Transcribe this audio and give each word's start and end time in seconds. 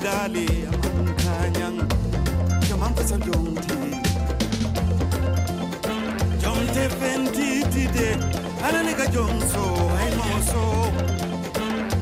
ulale 0.00 0.46
amkhanyang 0.72 1.78
jaman 2.68 2.92
fasan 2.96 3.20
jongte 3.20 3.76
jongte 6.42 6.84
fenti 6.98 7.50
tide 7.72 8.08
ala 8.64 8.80
ne 8.82 8.92
ka 8.96 9.06
jongso 9.14 9.64
ay 10.00 10.10
moso. 10.16 10.64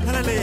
Ala 0.08 0.20
le 0.28 0.38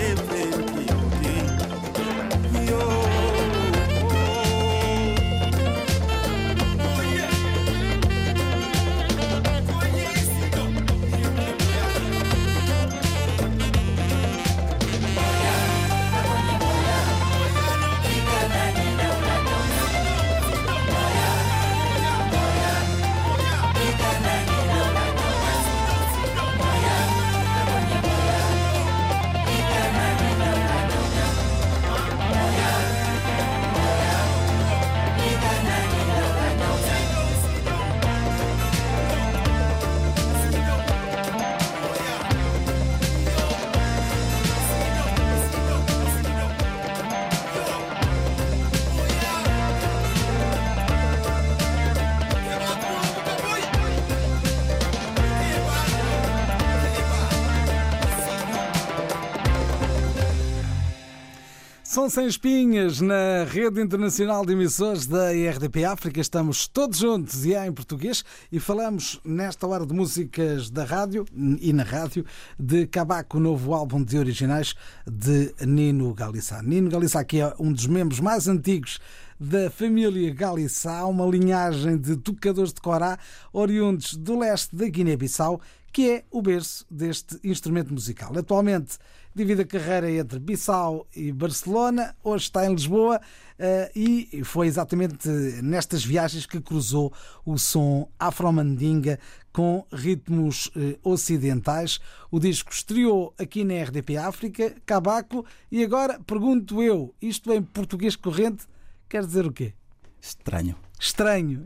Sem 62.09 62.28
Espinhas 62.28 63.02
na 63.02 63.46
Rede 63.49 63.81
Internacional 63.81 64.46
de 64.46 64.53
Emissores 64.53 65.07
da 65.07 65.31
RDP 65.31 65.85
África. 65.85 66.22
Estamos 66.22 66.67
todos 66.67 66.99
juntos 66.99 67.46
e 67.46 67.55
é 67.55 67.66
em 67.66 67.73
português 67.73 68.23
e 68.52 68.59
falamos 68.59 69.19
nesta 69.25 69.66
hora 69.66 69.85
de 69.85 69.93
músicas 69.93 70.69
da 70.69 70.84
rádio 70.84 71.25
e 71.59 71.73
na 71.73 71.81
rádio 71.84 72.23
de 72.59 72.85
Cabaco, 72.85 73.37
o 73.37 73.40
novo 73.40 73.73
álbum 73.73 74.03
de 74.03 74.19
originais 74.19 74.75
de 75.07 75.53
Nino 75.66 76.13
Galissá. 76.13 76.61
Nino 76.61 76.91
Galissá, 76.91 77.23
que 77.23 77.41
é 77.41 77.53
um 77.59 77.73
dos 77.73 77.87
membros 77.87 78.19
mais 78.19 78.47
antigos 78.47 78.99
da 79.40 79.72
família 79.72 80.31
Galissá, 80.31 81.05
uma 81.07 81.25
linhagem 81.25 81.97
de 81.97 82.17
tocadores 82.17 82.72
de 82.72 82.81
corá 82.81 83.17
oriundos 83.52 84.13
do 84.16 84.37
leste 84.37 84.75
da 84.75 84.87
Guiné-Bissau, 84.87 85.59
que 85.91 86.09
é 86.11 86.23
o 86.29 86.41
berço 86.41 86.85
deste 86.91 87.40
instrumento 87.43 87.91
musical. 87.91 88.37
Atualmente 88.37 88.97
divide 89.35 89.64
a 89.64 89.66
carreira 89.66 90.09
entre 90.09 90.40
Bissau 90.40 91.05
e 91.14 91.29
Barcelona, 91.29 92.16
hoje 92.23 92.46
está 92.46 92.66
em 92.66 92.73
Lisboa 92.73 93.20
eh, 93.59 93.91
e 93.93 94.41
foi 94.46 94.66
exatamente 94.66 95.28
nestas 95.61 96.05
viagens 96.05 96.46
que 96.46 96.61
cruzou 96.61 97.14
o 97.46 97.58
som 97.58 98.08
afro-mandinga 98.17 99.20
com 99.52 99.85
ritmos 99.91 100.72
eh, 100.78 100.97
ocidentais. 101.03 101.99
O 102.32 102.40
disco 102.40 102.72
estreou 102.72 103.34
aqui 103.37 103.66
na 103.66 103.84
RDP 103.84 104.16
África, 104.16 104.73
Cabaco, 104.85 105.46
e 105.70 105.84
agora 105.84 106.17
pergunto 106.26 106.81
eu, 106.81 107.14
isto 107.22 107.52
em 107.52 107.61
português 107.61 108.16
corrente 108.16 108.66
quer 109.09 109.26
dizer 109.26 109.46
o 109.46 109.52
quê? 109.52 109.73
Estranho. 110.22 110.78
Estranho. 110.97 111.61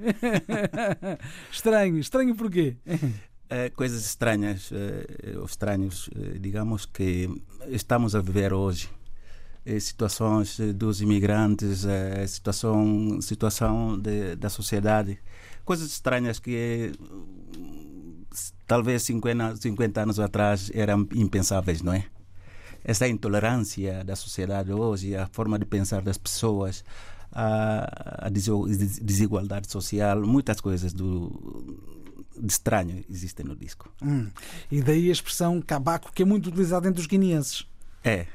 estranho. 1.51 2.00
Estranho 2.00 2.36
porquê? 2.36 2.77
É, 3.50 3.69
coisas 3.72 4.06
estranhas, 4.06 4.69
ou 5.38 5.46
estranhos, 5.46 6.07
é, 6.16 6.38
digamos 6.38 6.86
que 6.86 7.28
estamos 7.68 8.13
a 8.16 8.22
viver 8.22 8.54
hoje. 8.54 8.90
Situações 9.80 10.57
dos 10.75 11.01
imigrantes, 11.01 11.86
situação, 12.28 13.19
situação 13.22 14.00
de, 14.00 14.36
da 14.36 14.50
sociedade. 14.50 15.19
Coisas 15.63 15.92
estranhas 15.92 16.40
que 16.40 16.92
talvez 18.66 19.04
50, 19.04 19.57
50 19.57 20.01
anos 20.01 20.19
atrás 20.19 20.72
eram 20.74 21.07
impensáveis, 21.13 21.81
não 21.81 21.94
é? 21.94 22.06
Essa 22.84 23.07
intolerância 23.07 24.04
da 24.04 24.16
sociedade 24.16 24.72
hoje, 24.72 25.16
a 25.16 25.28
forma 25.28 25.60
de 25.60 25.66
pensar 25.66 26.01
das 26.01 26.18
pessoas, 26.18 26.84
a, 27.31 28.25
a 28.25 28.30
desigualdade 28.30 29.69
social, 29.69 30.22
muitas 30.22 30.62
coisas 30.62 30.94
do, 30.94 31.99
de 32.39 32.51
estranho 32.51 33.03
existem 33.09 33.45
no 33.45 33.56
disco. 33.56 33.91
Hum. 34.01 34.30
E 34.71 34.81
daí 34.81 35.09
a 35.09 35.12
expressão 35.12 35.62
cabaco, 35.62 36.12
que 36.13 36.24
é 36.24 36.25
muito 36.25 36.47
utilizada 36.47 36.88
entre 36.88 37.01
os 37.01 37.07
guineenses. 37.07 37.68
É. 38.03 38.25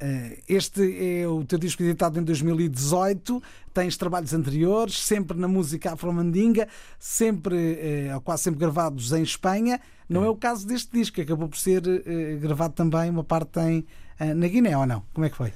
Eh, 0.00 0.38
este 0.48 1.20
é 1.20 1.28
o 1.28 1.44
teu 1.44 1.58
disco 1.58 1.82
editado 1.82 2.18
em 2.18 2.22
2018. 2.24 3.42
Tens 3.72 3.96
trabalhos 3.96 4.32
anteriores, 4.32 4.98
sempre 4.98 5.38
na 5.38 5.46
música 5.46 5.92
afro-mandinga, 5.92 6.66
sempre, 6.98 7.56
eh, 7.80 8.14
ou 8.14 8.20
quase 8.20 8.44
sempre 8.44 8.60
gravados 8.60 9.12
em 9.12 9.22
Espanha. 9.22 9.80
Não 10.08 10.24
é. 10.24 10.26
é 10.26 10.30
o 10.30 10.36
caso 10.36 10.66
deste 10.66 10.90
disco, 10.92 11.16
que 11.16 11.20
acabou 11.20 11.48
por 11.48 11.58
ser 11.58 11.82
eh, 11.86 12.36
gravado 12.40 12.74
também, 12.74 13.10
uma 13.10 13.24
parte 13.24 13.60
em, 13.60 13.86
na 14.34 14.48
Guiné, 14.48 14.76
ou 14.76 14.86
não? 14.86 15.02
Como 15.12 15.24
é 15.24 15.30
que 15.30 15.36
foi? 15.36 15.52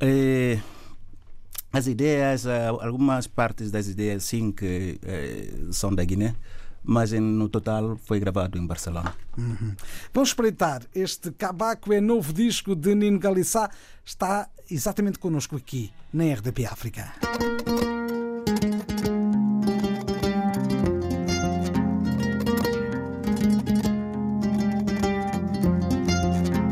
É 0.00 0.58
as 1.72 1.86
ideias, 1.86 2.46
eh, 2.46 2.66
algumas 2.66 3.26
partes 3.26 3.70
das 3.70 3.88
ideias 3.88 4.24
sim 4.24 4.50
que 4.52 4.98
eh, 5.02 5.52
são 5.70 5.94
da 5.94 6.04
Guiné, 6.04 6.34
mas 6.82 7.12
no 7.12 7.48
total 7.48 7.98
foi 8.04 8.18
gravado 8.18 8.56
em 8.56 8.66
Barcelona. 8.66 9.14
Uhum. 9.36 9.74
Vamos 10.12 10.30
espreitar. 10.30 10.82
Este 10.94 11.30
Cabaco 11.32 11.92
é 11.92 12.00
novo 12.00 12.32
disco 12.32 12.74
de 12.74 12.94
Nino 12.94 13.18
Galissá. 13.18 13.70
Está 14.04 14.48
exatamente 14.70 15.18
connosco 15.18 15.56
aqui 15.56 15.92
na 16.12 16.24
RDP 16.32 16.64
África. 16.64 17.12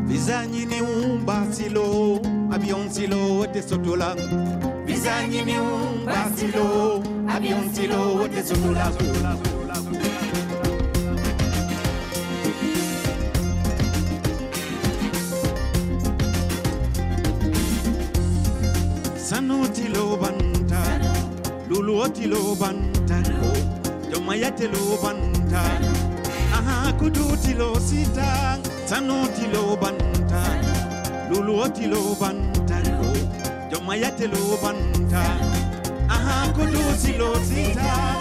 Bizanyi 0.08 0.66
um 0.80 1.22
bacilo, 1.22 2.22
avião 2.50 2.90
silo 2.90 3.46
de 3.46 3.62
sotola. 3.62 4.16
zanyi 5.06 5.42
miu 5.48 5.66
basilo 6.06 6.66
abionsilo 7.34 7.98
wote 8.16 8.42
zungulaku 8.42 9.04
sanotilo 19.28 20.04
banta 20.22 20.82
luluotilo 21.68 22.40
banta 22.60 23.18
jomayatilo 24.10 24.82
banta 25.02 25.62
aha 26.58 26.92
kudutilo 26.98 27.68
sita 27.88 28.58
sanotilo 28.90 29.76
banta 29.82 30.42
luluotilo 31.30 32.00
banta 32.20 32.76
jomayatilo 33.70 34.42
banta 34.62 34.95
lozita 35.16 35.24
aha 36.08 36.52
kuduzi 36.52 37.12
lozita 37.12 38.16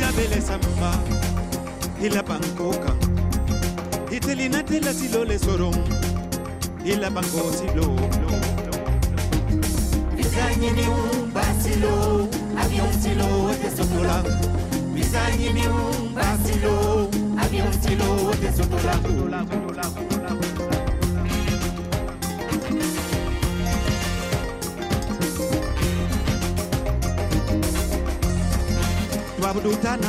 ya 0.00 0.12
bele 0.12 0.40
mba 0.76 0.98
ila 2.02 2.22
bankoka. 2.22 2.94
Itelina 4.10 4.62
tela 4.62 4.92
silo 4.94 5.24
le 5.24 5.38
soron 5.38 5.74
ila 6.84 7.10
banko 7.10 7.52
silo. 7.52 7.96
Bizanyi 10.16 10.70
miumba 10.70 11.44
silo 11.62 12.28
avion 12.58 12.92
silo 13.02 13.26
otesokola 13.50 14.22
bizanyi 14.94 15.52
miumba 15.52 16.38
silo 16.44 17.23
ni 17.54 17.60
un 17.60 17.72
stylo 17.72 18.30
desde 18.40 18.62
otro 18.62 18.78
lado. 18.82 19.14
Abdutan 29.54 30.00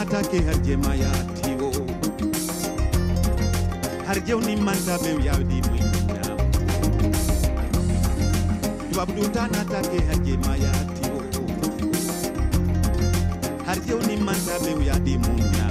manta 4.55 4.97
be 4.97 5.11
yawdi 5.25 5.61
mwina 5.67 6.21
Abdutan 9.01 9.55
atake 9.55 9.99
harje 10.07 10.37
maya 10.37 10.71
tiwo 10.95 11.21
harje 13.65 13.93
uni 13.93 14.17
manta 14.17 14.59
be 14.63 14.85
yawdi 14.85 15.17
mwina 15.17 15.64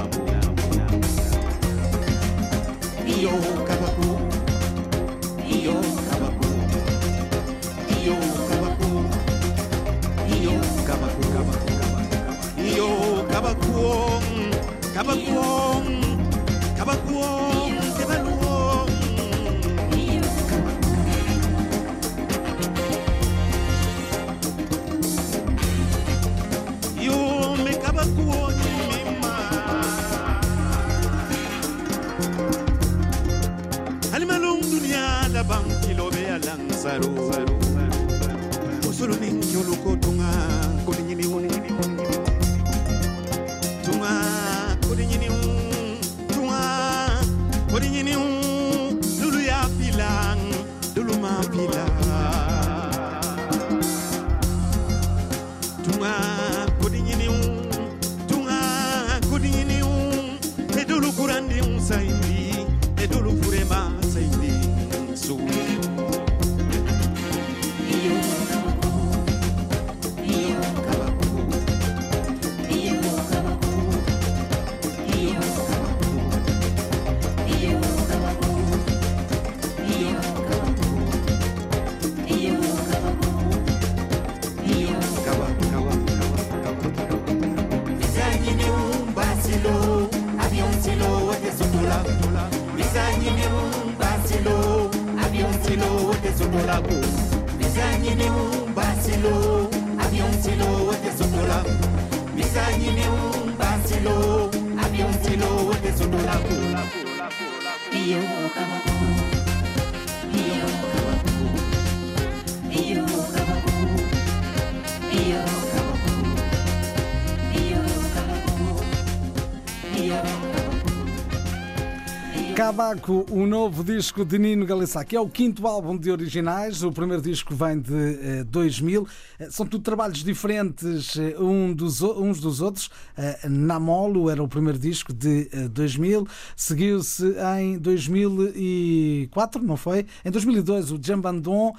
Cabaco, 122.74 123.24
o 123.30 123.46
novo 123.46 123.84
disco 123.84 124.24
de 124.24 124.36
Nino 124.36 124.66
Galissá, 124.66 125.04
que 125.04 125.14
é 125.14 125.20
o 125.20 125.28
quinto 125.28 125.64
álbum 125.64 125.96
de 125.96 126.10
originais. 126.10 126.82
O 126.82 126.90
primeiro 126.90 127.22
disco 127.22 127.54
vem 127.54 127.78
de 127.78 128.40
eh, 128.40 128.42
2000. 128.42 129.06
Eh, 129.38 129.48
São 129.48 129.64
tudo 129.64 129.84
trabalhos 129.84 130.24
diferentes 130.24 131.16
eh, 131.16 131.36
um 131.38 131.72
dos, 131.72 132.02
uns 132.02 132.40
dos 132.40 132.60
outros. 132.60 132.90
Eh, 133.16 133.48
Namolo 133.48 134.28
era 134.28 134.42
o 134.42 134.48
primeiro 134.48 134.76
disco 134.76 135.12
de 135.12 135.48
eh, 135.52 135.68
2000. 135.68 136.26
Seguiu-se 136.56 137.36
em 137.60 137.78
2004, 137.78 139.62
não 139.62 139.76
foi? 139.76 140.04
Em 140.24 140.32
2002, 140.32 140.90
o 140.90 140.98
Jambandon. 141.00 141.76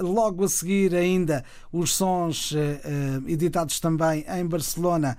Logo 0.00 0.42
a 0.44 0.48
seguir, 0.48 0.92
ainda, 0.92 1.44
os 1.70 1.94
sons 1.94 2.52
editados 3.26 3.78
também 3.78 4.24
em 4.28 4.44
Barcelona 4.44 5.16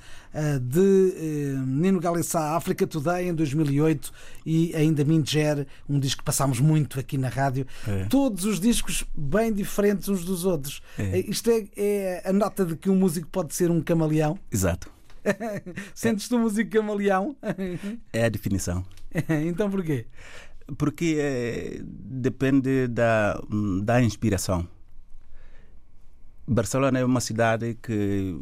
de 0.60 1.14
eh, 1.16 1.64
Nino 1.66 2.00
Galissá, 2.00 2.56
África 2.56 2.88
Today, 2.88 3.30
em 3.30 3.34
2008 3.34 4.12
e 4.46 4.76
ainda 4.76 5.04
Minger, 5.04 5.68
um 5.88 6.00
disco 6.00 6.20
que 6.20 6.26
passámos 6.26 6.60
muito 6.60 7.00
aqui 7.00 7.18
na 7.18 7.30
rádio. 7.30 7.68
É. 7.88 8.06
Todos 8.06 8.46
os 8.46 8.60
discos 8.60 9.06
bem 9.16 9.54
diferentes 9.54 10.10
uns 10.10 10.26
dos 10.26 10.46
outros. 10.46 10.82
É. 10.98 11.20
Eh, 11.20 11.26
Isto 11.28 11.52
é, 11.52 11.68
é 11.78 12.22
a 12.26 12.34
nota 12.34 12.66
de 12.66 12.76
que 12.76 12.90
um 12.90 12.96
músico 12.96 13.28
pode 13.28 13.54
ser 13.54 13.70
um 13.70 13.82
camaleão. 13.82 14.38
Exato. 14.52 14.92
Sentes-te 15.96 16.34
um 16.36 16.40
músico 16.40 16.70
camaleão? 16.72 17.36
É 18.12 18.26
a 18.26 18.30
definição. 18.30 18.84
então 19.48 19.70
porquê? 19.70 20.06
Porque 20.78 21.18
eh, 21.20 21.82
depende 21.84 22.88
da, 22.88 23.40
hum, 23.52 23.82
da 23.84 24.02
inspiração. 24.02 24.68
Barcelona 26.48 27.00
é 27.00 27.06
uma 27.06 27.22
cidade 27.22 27.78
que 27.82 28.38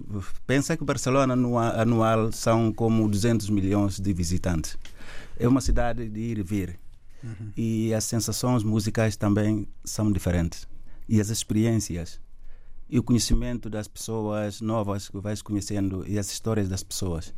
pensa 0.47 0.75
que 0.75 0.83
Barcelona 0.83 1.33
anual 1.33 2.31
são 2.31 2.73
como 2.73 3.07
200 3.07 3.49
milhões 3.49 3.99
de 3.99 4.11
visitantes. 4.13 4.77
É 5.37 5.47
uma 5.47 5.61
cidade 5.61 6.09
de 6.09 6.19
ir 6.19 6.37
e 6.39 6.43
vir. 6.43 6.79
E 7.55 7.93
as 7.93 8.03
sensações 8.05 8.63
musicais 8.63 9.15
também 9.15 9.67
são 9.83 10.11
diferentes. 10.11 10.67
E 11.07 11.21
as 11.21 11.29
experiências 11.29 12.19
e 12.89 12.97
o 12.97 13.03
conhecimento 13.03 13.69
das 13.69 13.87
pessoas 13.87 14.59
novas 14.59 15.07
que 15.07 15.17
vais 15.19 15.41
conhecendo 15.41 16.03
e 16.07 16.17
as 16.17 16.31
histórias 16.31 16.67
das 16.67 16.83
pessoas. 16.83 17.33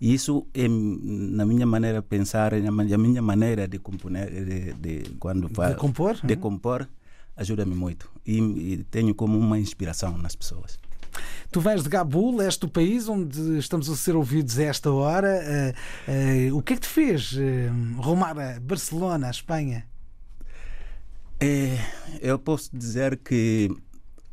E 0.00 0.12
isso, 0.12 0.44
é, 0.52 0.66
na 0.68 1.46
minha 1.46 1.64
maneira 1.64 2.02
de 2.02 2.08
pensar, 2.08 2.52
na 2.52 2.98
minha 2.98 3.22
maneira 3.22 3.68
de 3.68 3.78
componer, 3.78 4.28
de, 4.44 4.72
de 4.72 5.10
quando 5.20 5.48
De 5.48 5.76
compor? 5.76 6.16
de 6.22 6.36
compor, 6.36 6.88
ajuda-me 7.36 7.74
muito. 7.74 8.10
E, 8.26 8.38
e 8.38 8.84
tenho 8.90 9.14
como 9.14 9.38
uma 9.38 9.58
inspiração 9.58 10.16
nas 10.16 10.36
pessoas. 10.36 10.78
Tu 11.50 11.60
vens 11.60 11.82
de 11.82 11.88
Gabul, 11.88 12.40
és 12.40 12.56
do 12.56 12.68
país 12.68 13.08
onde 13.08 13.58
estamos 13.58 13.90
a 13.90 13.96
ser 13.96 14.16
ouvidos 14.16 14.58
a 14.58 14.62
esta 14.64 14.90
hora. 14.90 15.28
Eh, 15.28 15.74
eh, 16.08 16.52
o 16.52 16.62
que 16.62 16.72
é 16.72 16.76
que 16.76 16.82
te 16.82 16.88
fez 16.88 17.36
eh, 17.36 17.70
rumar 17.98 18.38
a 18.38 18.58
Barcelona, 18.60 19.26
a 19.26 19.30
Espanha? 19.30 19.86
É, 21.38 21.76
eu 22.20 22.38
posso 22.38 22.70
dizer 22.74 23.18
que 23.18 23.68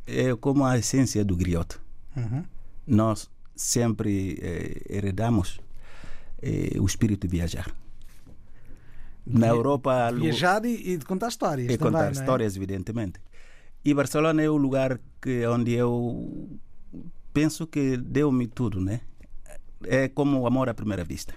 é 0.06 0.34
como 0.36 0.64
a 0.64 0.78
essência 0.78 1.24
do 1.24 1.36
griot. 1.36 1.76
Uhum. 2.16 2.44
Nós 2.86 3.28
sempre 3.54 4.38
eh, 4.40 4.82
heredamos 4.88 5.60
eh, 6.40 6.78
o 6.80 6.86
espírito 6.86 7.26
de 7.26 7.36
viajar. 7.36 7.70
Na 9.26 9.48
Europa, 9.48 10.10
Viajar 10.12 10.64
e, 10.64 10.92
e 10.92 10.96
de 10.96 11.04
contar 11.04 11.28
histórias. 11.28 11.72
e 11.72 11.76
também, 11.76 11.92
contar 11.92 12.08
é? 12.08 12.12
histórias, 12.12 12.56
evidentemente. 12.56 13.20
E 13.84 13.94
Barcelona 13.94 14.42
é 14.42 14.50
o 14.50 14.56
lugar 14.56 15.00
que 15.20 15.46
onde 15.46 15.72
eu 15.72 16.58
penso 17.32 17.66
que 17.66 17.96
deu-me 17.96 18.46
tudo, 18.46 18.80
né? 18.80 19.00
É 19.84 20.08
como 20.08 20.40
o 20.40 20.46
amor 20.46 20.68
à 20.68 20.74
primeira 20.74 21.04
vista. 21.04 21.34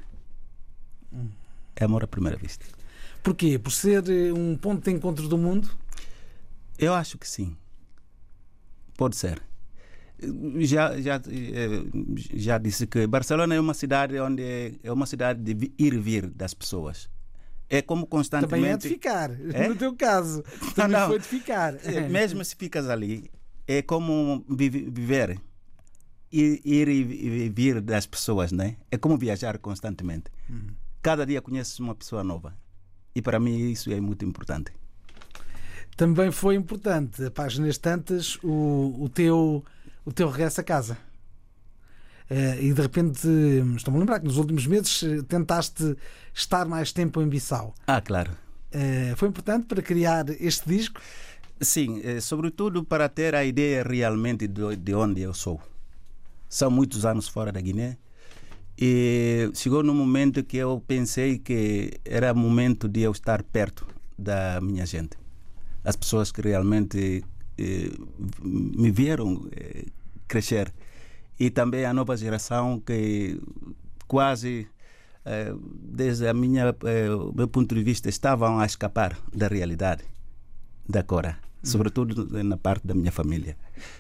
Hum. 1.12 1.30
É 1.76 1.86
amor 1.86 2.04
à 2.04 2.08
primeira 2.08 2.38
vista. 2.38 2.66
Porquê? 3.24 3.58
Por 3.58 3.72
ser 3.72 4.04
eh, 4.10 4.34
um 4.34 4.58
ponto 4.58 4.84
de 4.84 4.92
encontro 4.92 5.28
do 5.30 5.38
mundo? 5.38 5.70
Eu 6.78 6.94
acho 6.94 7.18
que 7.18 7.28
sim. 7.28 7.56
Pode 8.98 9.16
ser. 9.16 9.42
Já, 10.60 11.00
já, 11.00 11.22
eh, 11.28 11.84
já 12.34 12.58
disse 12.58 12.88
que 12.88 13.08
Barcelona 13.08 13.56
é 13.56 13.60
uma 13.60 13.74
cidade 13.74 14.20
onde 14.20 14.44
é, 14.44 14.74
é 14.84 14.92
uma 14.92 15.06
cidade 15.06 15.42
de 15.42 15.72
ir 15.78 15.94
e 15.94 15.98
vir 15.98 16.30
das 16.30 16.54
pessoas. 16.54 17.10
É 17.76 17.82
como 17.82 18.06
constantemente. 18.06 18.52
Também 18.56 18.72
é 18.72 18.78
de 18.78 18.88
ficar. 18.88 19.32
É? 19.54 19.68
No 19.68 19.76
teu 19.76 19.96
caso. 19.96 20.44
Também 20.76 21.00
não. 21.00 21.08
foi 21.08 21.20
de 21.20 21.26
ficar. 21.28 21.74
É, 21.86 22.08
Mesmo 22.08 22.44
se 22.46 22.56
ficas 22.56 22.88
ali, 22.90 23.32
é 23.68 23.82
como 23.82 24.46
vive- 24.50 24.90
viver. 24.92 25.40
Ir, 26.32 26.62
ir 26.66 26.88
e 26.88 27.04
vi- 27.04 27.50
vir 27.50 27.82
das 27.82 28.06
pessoas, 28.08 28.52
né? 28.52 28.76
É 28.92 28.98
como 28.98 29.18
viajar 29.18 29.58
constantemente. 29.58 30.26
Cada 31.02 31.26
dia 31.26 31.42
conheces 31.42 31.80
uma 31.80 31.94
pessoa 31.96 32.24
nova. 32.24 32.56
E 33.16 33.22
para 33.22 33.40
mim 33.40 33.70
isso 33.72 33.92
é 33.92 34.00
muito 34.02 34.26
importante. 34.26 34.72
Também 35.96 36.32
foi 36.32 36.56
importante, 36.56 37.30
páginas 37.32 37.78
tantas, 37.78 38.38
o, 38.44 38.96
o, 39.00 39.10
teu, 39.10 39.64
o 40.04 40.12
teu 40.12 40.28
regresso 40.30 40.60
a 40.60 40.64
casa. 40.64 40.98
Eh, 42.30 42.66
e 42.68 42.74
de 42.74 42.82
repente, 42.82 43.28
eh, 43.28 43.76
estou-me 43.76 43.98
a 43.98 44.00
lembrar 44.00 44.20
que 44.20 44.26
nos 44.26 44.38
últimos 44.38 44.66
meses 44.66 45.04
eh, 45.04 45.22
tentaste 45.28 45.96
estar 46.34 46.66
mais 46.66 46.92
tempo 46.92 47.22
em 47.22 47.28
Bissau. 47.28 47.76
Ah, 47.86 48.02
claro. 48.02 48.32
Eh, 48.72 49.14
foi 49.18 49.30
importante 49.30 49.68
para 49.68 49.82
criar 49.82 50.30
este 50.40 50.68
disco? 50.68 51.00
Sim, 51.62 52.02
sobretudo 52.20 52.84
para 52.84 53.08
ter 53.08 53.36
a 53.36 53.46
ideia 53.46 53.84
realmente 53.84 54.48
de, 54.48 54.76
de 54.76 54.94
onde 54.96 55.22
eu 55.22 55.34
sou. 55.34 55.62
São 56.50 56.70
muitos 56.70 57.06
anos 57.06 57.28
fora 57.28 57.52
da 57.52 57.62
Guiné 57.62 57.98
e 58.78 59.50
chegou 59.54 59.82
no 59.82 59.94
momento 59.94 60.44
que 60.44 60.58
eu 60.58 60.84
pensei 60.86 61.38
que 61.38 62.02
era 62.04 62.34
momento 62.34 62.90
de 62.90 63.02
eu 63.02 63.12
estar 63.12 63.44
perto 63.44 63.88
da 64.18 64.60
minha 64.60 64.86
gente. 64.86 65.16
As 65.86 65.96
pessoas 65.96 66.32
que 66.34 66.42
realmente 66.42 67.24
me 68.42 68.92
viram 68.92 69.48
crescer 70.28 70.74
e 71.40 71.50
também 71.50 71.86
a 71.86 71.94
nova 71.94 72.16
geração 72.16 72.80
que 72.80 73.40
quase 74.08 74.68
eh, 75.26 75.54
desde 75.82 76.28
a 76.28 76.34
minha 76.34 76.76
eh, 76.86 77.10
o 77.10 77.34
meu 77.34 77.48
ponto 77.48 77.74
de 77.74 77.84
vista 77.84 78.10
estavam 78.10 78.60
a 78.60 78.66
escapar 78.66 79.18
da 79.34 79.48
realidade 79.48 80.04
da 80.88 81.02
Cora, 81.02 81.40
sobretudo 81.64 82.44
na 82.44 82.58
parte 82.58 82.86
da 82.86 82.94
minha 82.94 83.12
família. 83.12 83.56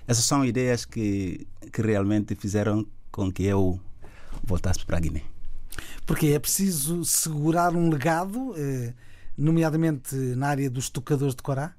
Essas 0.07 0.25
são 0.25 0.43
ideias 0.45 0.85
que, 0.85 1.47
que 1.71 1.81
realmente 1.81 2.35
fizeram 2.35 2.85
com 3.11 3.31
que 3.31 3.43
eu 3.43 3.79
voltasse 4.43 4.85
para 4.85 4.97
a 4.97 4.99
Guiné. 4.99 5.23
Porque 6.05 6.27
é 6.27 6.39
preciso 6.39 7.05
segurar 7.05 7.73
um 7.75 7.89
legado, 7.89 8.53
eh, 8.57 8.93
nomeadamente 9.37 10.15
na 10.15 10.47
área 10.49 10.69
dos 10.69 10.89
tocadores 10.89 11.33
de 11.35 11.41
Corá? 11.41 11.73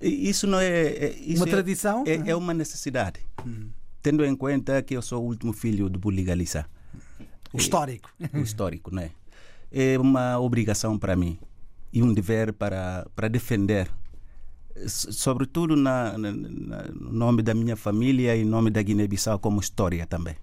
Isso 0.00 0.46
não 0.46 0.58
é. 0.58 0.66
é- 0.88 1.16
isso 1.20 1.42
Uma 1.42 1.48
é- 1.48 1.50
tradição? 1.50 2.04
É, 2.06 2.30
é 2.30 2.34
uma 2.36 2.52
necessidade. 2.52 3.20
Tendo 4.02 4.24
em 4.24 4.34
conta 4.34 4.82
que 4.82 4.94
eu 4.96 5.02
sou 5.02 5.22
o 5.22 5.26
último 5.26 5.52
filho 5.52 5.88
do 5.88 5.98
Bulli 5.98 6.22
Galissa. 6.24 6.66
O 7.52 7.58
histórico. 7.58 8.10
o 8.32 8.38
histórico, 8.38 8.94
não 8.94 9.02
é? 9.02 9.10
É 9.70 9.98
uma 9.98 10.38
obrigação 10.38 10.98
para 10.98 11.14
mim 11.14 11.38
e 11.92 12.02
um 12.02 12.12
dever 12.12 12.52
para, 12.52 13.06
para 13.14 13.28
defender, 13.28 13.90
sobretudo 14.86 15.76
na, 15.76 16.16
na, 16.16 16.32
na- 16.32 16.82
no 16.94 17.12
nome 17.12 17.42
da 17.42 17.54
minha 17.54 17.76
família 17.76 18.34
e 18.36 18.44
nome 18.44 18.70
da 18.70 18.82
Guiné-Bissau 18.82 19.38
como 19.38 19.60
história 19.60 20.06
também. 20.06 20.36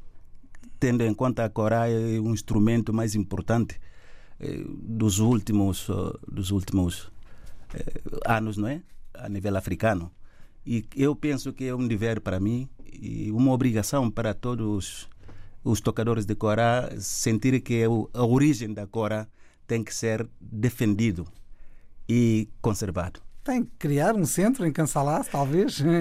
Tendo 0.79 1.03
em 1.03 1.13
conta 1.13 1.43
a 1.43 1.49
Corá 1.49 1.89
é 1.89 2.19
um 2.19 2.33
instrumento 2.33 2.93
mais 2.93 3.15
importante 3.15 3.79
eh, 4.39 4.63
dos 4.67 5.17
últimos, 5.19 5.87
eh, 5.89 6.19
dos 6.31 6.51
últimos 6.51 7.11
eh, 7.73 7.83
anos, 8.25 8.57
não 8.57 8.67
é? 8.67 8.81
A 9.15 9.27
nível 9.27 9.57
africano. 9.57 10.11
E 10.65 10.85
eu 10.95 11.15
penso 11.15 11.51
que 11.53 11.65
é 11.65 11.73
um 11.73 11.87
dever 11.87 12.21
para 12.21 12.39
mim 12.39 12.69
e 12.93 13.31
uma 13.31 13.51
obrigação 13.51 14.09
para 14.09 14.33
todos 14.33 15.07
os 15.63 15.81
tocadores 15.81 16.25
de 16.25 16.35
Corá 16.35 16.89
sentir 16.99 17.59
que 17.61 17.83
a 17.83 18.23
origem 18.23 18.73
da 18.73 18.87
Corá 18.87 19.27
tem 19.65 19.83
que 19.83 19.93
ser 19.93 20.27
defendido 20.39 21.27
e 22.07 22.47
conservado. 22.61 23.19
Tem 23.43 23.63
que 23.63 23.71
criar 23.77 24.15
um 24.15 24.25
centro 24.25 24.65
em 24.65 24.71
Cansalás, 24.71 25.27
talvez. 25.27 25.81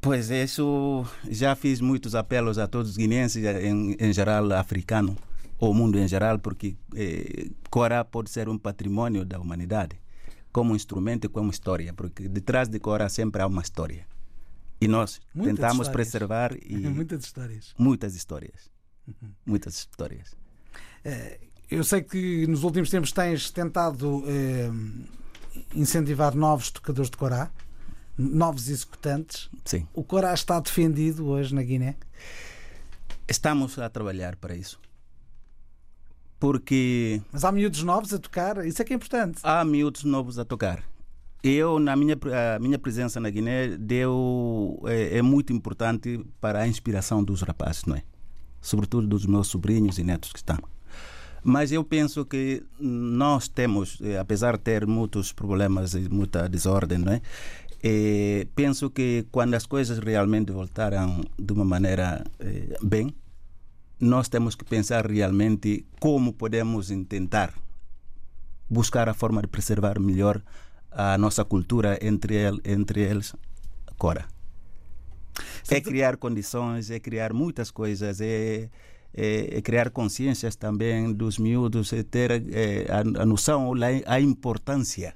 Pois 0.00 0.30
isso 0.30 1.04
já 1.28 1.54
fiz 1.54 1.78
muitos 1.80 2.14
apelos 2.14 2.58
a 2.58 2.66
todos 2.66 2.92
os 2.92 2.96
guineenses, 2.96 3.44
em, 3.44 3.94
em 3.98 4.12
geral 4.14 4.50
africano, 4.52 5.14
ou 5.58 5.74
mundo 5.74 5.98
em 5.98 6.08
geral, 6.08 6.38
porque 6.38 6.74
eh, 6.96 7.50
Corá 7.70 8.02
pode 8.02 8.30
ser 8.30 8.48
um 8.48 8.58
patrimônio 8.58 9.24
da 9.24 9.38
humanidade, 9.38 10.00
como 10.50 10.74
instrumento 10.74 11.26
e 11.26 11.28
como 11.28 11.50
história, 11.50 11.92
porque 11.92 12.28
detrás 12.28 12.68
de 12.68 12.78
Corá 12.78 13.08
sempre 13.10 13.42
há 13.42 13.46
uma 13.46 13.62
história. 13.62 14.06
E 14.84 14.88
nós 14.88 15.20
Muitas 15.34 15.54
tentamos 15.56 15.86
histórias. 15.86 15.92
preservar 16.10 16.56
e 16.64 16.76
Muitas 16.76 17.24
histórias. 17.24 17.74
muitas 17.78 18.14
histórias. 18.14 18.70
Muitas 19.44 19.74
histórias. 19.74 20.36
Eu 21.70 21.84
sei 21.84 22.02
que 22.02 22.46
nos 22.46 22.62
últimos 22.64 22.90
tempos 22.90 23.12
tens 23.12 23.50
tentado 23.50 24.22
eh, 24.26 24.70
incentivar 25.74 26.34
novos 26.34 26.70
tocadores 26.70 27.10
de 27.10 27.16
corá, 27.16 27.50
novos 28.16 28.68
executantes. 28.68 29.50
Sim. 29.64 29.86
O 29.92 30.02
corá 30.04 30.32
está 30.32 30.58
defendido 30.60 31.26
hoje 31.26 31.54
na 31.54 31.62
Guiné? 31.62 31.96
Estamos 33.28 33.78
a 33.78 33.88
trabalhar 33.90 34.36
para 34.36 34.54
isso. 34.54 34.78
Porque 36.38 37.22
Mas 37.32 37.44
há 37.44 37.50
miúdos 37.52 37.82
novos 37.82 38.12
a 38.12 38.18
tocar, 38.18 38.64
isso 38.66 38.80
é 38.82 38.84
que 38.84 38.92
é 38.92 38.96
importante. 38.96 39.40
há 39.42 39.64
miúdos 39.64 40.04
novos 40.04 40.38
a 40.38 40.44
tocar. 40.44 40.82
Eu, 41.46 41.78
na 41.78 41.94
minha, 41.94 42.16
a 42.56 42.58
minha 42.58 42.78
presença 42.78 43.20
na 43.20 43.28
Guiné, 43.28 43.76
deu, 43.76 44.82
é, 44.86 45.18
é 45.18 45.22
muito 45.22 45.52
importante 45.52 46.24
para 46.40 46.60
a 46.62 46.66
inspiração 46.66 47.22
dos 47.22 47.42
rapazes, 47.42 47.84
não 47.84 47.96
é? 47.96 48.02
Sobretudo 48.62 49.06
dos 49.06 49.26
meus 49.26 49.48
sobrinhos 49.48 49.98
e 49.98 50.04
netos 50.04 50.32
que 50.32 50.38
estão. 50.38 50.56
Mas 51.42 51.70
eu 51.70 51.84
penso 51.84 52.24
que 52.24 52.62
nós 52.80 53.46
temos, 53.46 53.98
eh, 54.00 54.18
apesar 54.18 54.56
de 54.56 54.62
ter 54.62 54.86
muitos 54.86 55.34
problemas 55.34 55.92
e 55.92 56.08
muita 56.08 56.48
desordem, 56.48 56.96
não 56.96 57.12
é? 57.12 57.20
Eh, 57.82 58.46
penso 58.54 58.88
que 58.88 59.26
quando 59.30 59.52
as 59.52 59.66
coisas 59.66 59.98
realmente 59.98 60.50
voltaram 60.50 61.20
de 61.38 61.52
uma 61.52 61.66
maneira 61.66 62.24
eh, 62.40 62.78
bem, 62.82 63.14
nós 64.00 64.30
temos 64.30 64.54
que 64.54 64.64
pensar 64.64 65.06
realmente 65.06 65.84
como 66.00 66.32
podemos 66.32 66.90
tentar 67.06 67.52
buscar 68.70 69.10
a 69.10 69.12
forma 69.12 69.42
de 69.42 69.48
preservar 69.48 70.00
melhor 70.00 70.40
a 70.94 71.18
nossa 71.18 71.44
cultura, 71.44 71.98
entre, 72.00 72.36
el, 72.36 72.60
entre 72.64 73.02
eles, 73.02 73.34
Cora. 73.98 74.26
É 75.68 75.80
criar 75.80 76.16
condições, 76.16 76.90
é 76.90 77.00
criar 77.00 77.32
muitas 77.32 77.70
coisas, 77.70 78.20
é, 78.20 78.68
é, 79.12 79.58
é 79.58 79.62
criar 79.62 79.90
consciências 79.90 80.56
também 80.56 81.12
dos 81.12 81.38
miúdos, 81.38 81.92
é 81.92 82.02
ter 82.02 82.30
é, 82.52 82.86
a, 82.90 83.22
a 83.22 83.26
noção, 83.26 83.72
a 84.06 84.20
importância, 84.20 85.14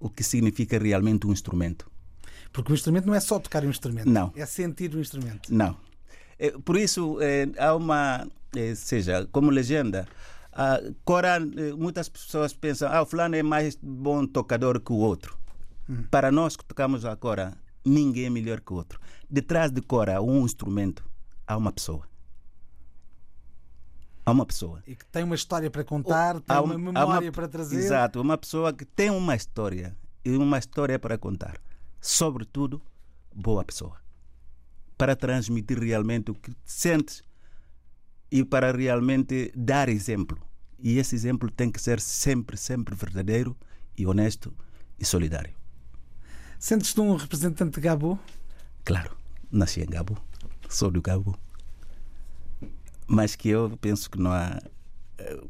o 0.00 0.10
que 0.10 0.22
significa 0.22 0.78
realmente 0.78 1.26
um 1.26 1.32
instrumento. 1.32 1.90
Porque 2.52 2.72
o 2.72 2.74
instrumento 2.74 3.06
não 3.06 3.14
é 3.14 3.20
só 3.20 3.38
tocar 3.38 3.62
o 3.62 3.68
instrumento, 3.68 4.08
Não. 4.08 4.32
é 4.34 4.44
sentir 4.46 4.94
o 4.94 5.00
instrumento. 5.00 5.52
Não. 5.52 5.76
É, 6.38 6.50
por 6.50 6.76
isso, 6.76 7.18
é, 7.20 7.48
há 7.58 7.74
uma. 7.74 8.26
É, 8.56 8.74
seja, 8.74 9.28
como 9.30 9.50
legenda, 9.50 10.08
a 10.58 10.80
Cora, 11.04 11.36
é, 11.36 11.72
muitas 11.72 12.08
pessoas 12.08 12.52
pensam, 12.52 12.92
ah, 12.92 13.02
o 13.02 13.06
fulano 13.06 13.36
é 13.36 13.44
mais 13.44 13.78
bom 13.80 14.26
tocador 14.26 14.80
que 14.80 14.92
o 14.92 14.96
outro. 14.96 15.38
Para 16.10 16.32
nós 16.32 16.56
que 16.56 16.64
tocamos 16.64 17.04
a 17.04 17.14
Cora, 17.14 17.56
ninguém 17.84 18.26
é 18.26 18.30
melhor 18.30 18.60
que 18.60 18.72
o 18.72 18.76
outro. 18.76 18.98
Detrás 19.30 19.70
de 19.70 19.80
Cora, 19.80 20.20
um 20.20 20.44
instrumento, 20.44 21.08
há 21.46 21.56
uma 21.56 21.72
pessoa. 21.72 22.08
Há 24.26 24.32
uma 24.32 24.44
pessoa. 24.44 24.82
E 24.84 24.96
que 24.96 25.06
tem 25.06 25.22
uma 25.22 25.36
história 25.36 25.70
para 25.70 25.84
contar, 25.84 26.40
tem 26.40 26.56
Há 26.56 26.60
uma, 26.60 26.74
há 26.74 26.78
memória 26.78 27.30
para 27.30 27.46
trazer. 27.46 27.76
Exato, 27.76 28.20
uma 28.20 28.36
pessoa 28.36 28.72
que 28.72 28.84
tem 28.84 29.10
uma 29.10 29.36
história 29.36 29.96
e 30.24 30.36
uma 30.36 30.58
história 30.58 30.98
para 30.98 31.16
contar. 31.16 31.56
Sobretudo, 32.00 32.82
boa 33.32 33.64
pessoa. 33.64 33.96
Para 34.98 35.14
transmitir 35.14 35.78
realmente 35.78 36.32
o 36.32 36.34
que 36.34 36.52
sentes 36.64 37.22
e 38.28 38.44
para 38.44 38.72
realmente 38.72 39.52
dar 39.56 39.88
exemplo. 39.88 40.47
E 40.78 40.98
esse 40.98 41.14
exemplo 41.14 41.50
tem 41.50 41.70
que 41.70 41.80
ser 41.80 42.00
sempre, 42.00 42.56
sempre 42.56 42.94
verdadeiro 42.94 43.56
e 43.96 44.06
honesto 44.06 44.54
e 44.98 45.04
solidário. 45.04 45.54
Sentes-te 46.58 47.00
um 47.00 47.14
representante 47.16 47.74
de 47.74 47.80
Gabo? 47.80 48.18
Claro, 48.84 49.16
nasci 49.50 49.80
em 49.80 49.86
Gabo, 49.86 50.16
sou 50.68 50.90
do 50.90 51.02
Gabo. 51.02 51.38
Mas 53.06 53.34
que 53.34 53.48
eu 53.48 53.76
penso 53.80 54.10
que 54.10 54.18
não 54.18 54.32
há. 54.32 54.60
eh, 55.18 55.40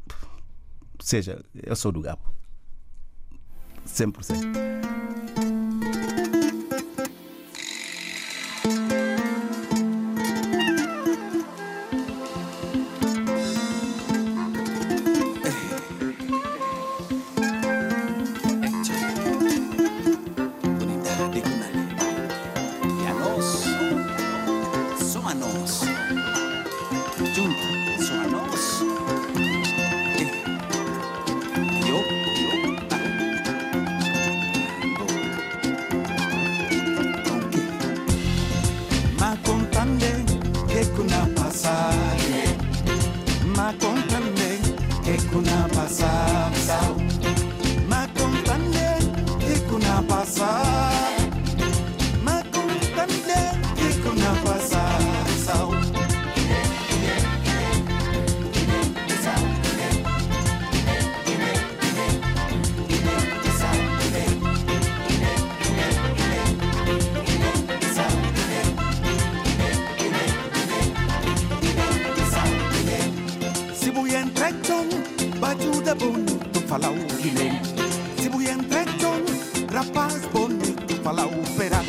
Seja, 0.99 1.43
eu 1.53 1.75
sou 1.75 1.91
do 1.91 2.01
Gabo. 2.01 2.33
100%. 3.87 4.78
Da 75.81 75.95
bonu, 75.95 76.39
tu 76.51 76.59
falau 76.67 76.95
gile. 77.21 77.61
Si 78.17 78.29
vuoi 78.29 78.47
entrechon, 78.47 79.23
rapaz 79.71 80.19
bonu, 80.33 80.73
tu 80.87 80.95
falau 81.03 81.31
pera. 81.57 81.81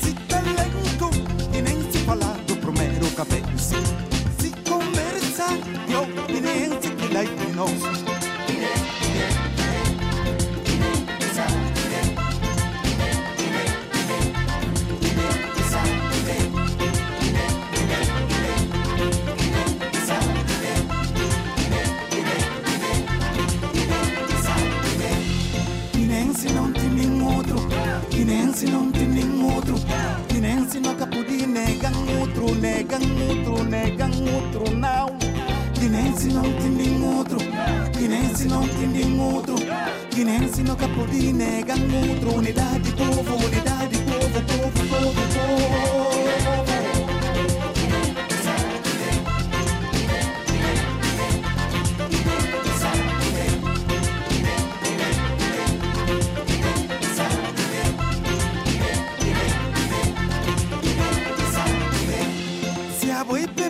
Si 0.00 0.14
talento, 0.28 1.10
inen 1.52 1.80
si 1.92 1.98
fala 2.06 2.36
do 2.46 2.56
primeiro 2.56 3.06
cabeça. 3.16 3.76
Si 4.38 4.50
conversa, 4.68 5.46
yo 5.88 6.06
inen 6.28 6.80
si 6.82 6.90
kilai 6.90 7.26
pinos. 7.26 7.70
Inensi 7.70 7.89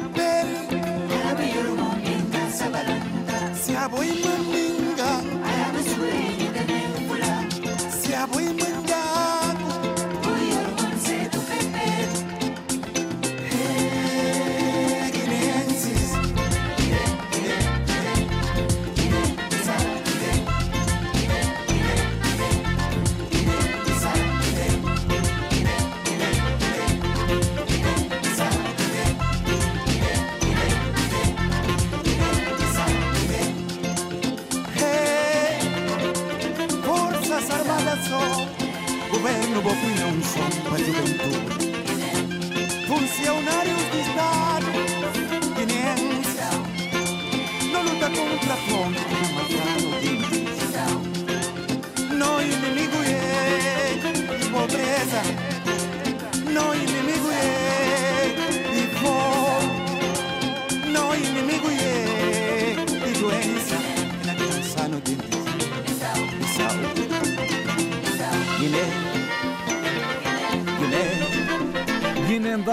beber. 0.04 0.46
Ya 1.12 1.38
bir 1.38 1.54
yorumum 1.54 1.94
binden 2.06 2.50
sabarında. 2.50 3.54
Siyah 3.62 3.92
boyun 3.92 4.16
mu? 4.16 4.59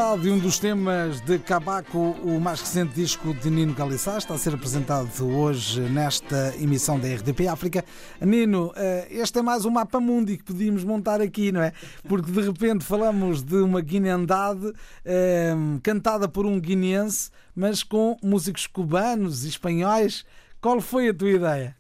Guinendade, 0.08 0.30
um 0.30 0.40
dos 0.40 0.58
temas 0.58 1.20
de 1.22 1.38
Cabaco, 1.38 1.98
o 2.24 2.40
mais 2.40 2.62
recente 2.62 2.94
disco 2.94 3.34
de 3.34 3.50
Nino 3.50 3.74
Galissá, 3.74 4.18
está 4.18 4.36
a 4.36 4.38
ser 4.38 4.54
apresentado 4.54 5.10
hoje 5.28 5.82
nesta 5.82 6.56
emissão 6.58 6.98
da 6.98 7.08
RDP 7.10 7.48
África. 7.48 7.84
Nino, 8.22 8.72
eh, 8.78 9.08
este 9.12 9.40
é 9.40 9.42
mais 9.42 9.66
um 9.66 9.70
mapa 9.70 10.00
mundi 10.00 10.38
que 10.38 10.46
podíamos 10.46 10.86
montar 10.86 11.20
aqui, 11.20 11.52
não 11.52 11.62
é? 11.62 11.74
Porque 12.08 12.32
de 12.32 12.40
repente 12.40 12.86
falamos 12.86 13.44
de 13.44 13.56
uma 13.56 13.82
Guinendade 13.82 14.72
eh, 15.04 15.54
cantada 15.84 16.30
por 16.30 16.46
um 16.46 16.58
guineense, 16.58 17.30
mas 17.54 17.84
com 17.84 18.16
músicos 18.24 18.66
cubanos 18.66 19.44
e 19.44 19.50
espanhóis. 19.50 20.24
Qual 20.62 20.80
foi 20.80 21.10
a 21.10 21.14
tua 21.14 21.32
ideia? 21.32 21.76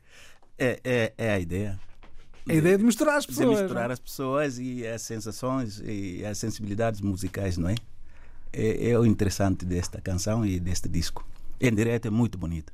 É, 0.57 0.79
é, 0.83 1.13
é 1.17 1.33
a 1.33 1.39
ideia. 1.39 1.79
A 2.49 2.53
ideia 2.53 2.77
de 2.77 2.83
misturar 2.83 3.17
as 3.17 3.25
De 3.25 3.29
pessoas. 3.29 3.61
misturar 3.61 3.83
não 3.85 3.91
é? 3.91 3.93
as 3.93 3.99
pessoas 3.99 4.59
e 4.59 4.85
as 4.85 5.01
sensações 5.01 5.81
e 5.85 6.25
as 6.25 6.37
sensibilidades 6.37 6.99
musicais, 6.99 7.57
não 7.57 7.69
é? 7.69 7.75
É, 8.53 8.89
é 8.89 8.99
o 8.99 9.05
interessante 9.05 9.65
desta 9.65 10.01
canção 10.01 10.45
e 10.45 10.59
deste 10.59 10.87
disco. 10.89 11.25
Em 11.59 11.73
direto 11.73 12.07
é 12.07 12.11
muito 12.11 12.37
bonito. 12.37 12.71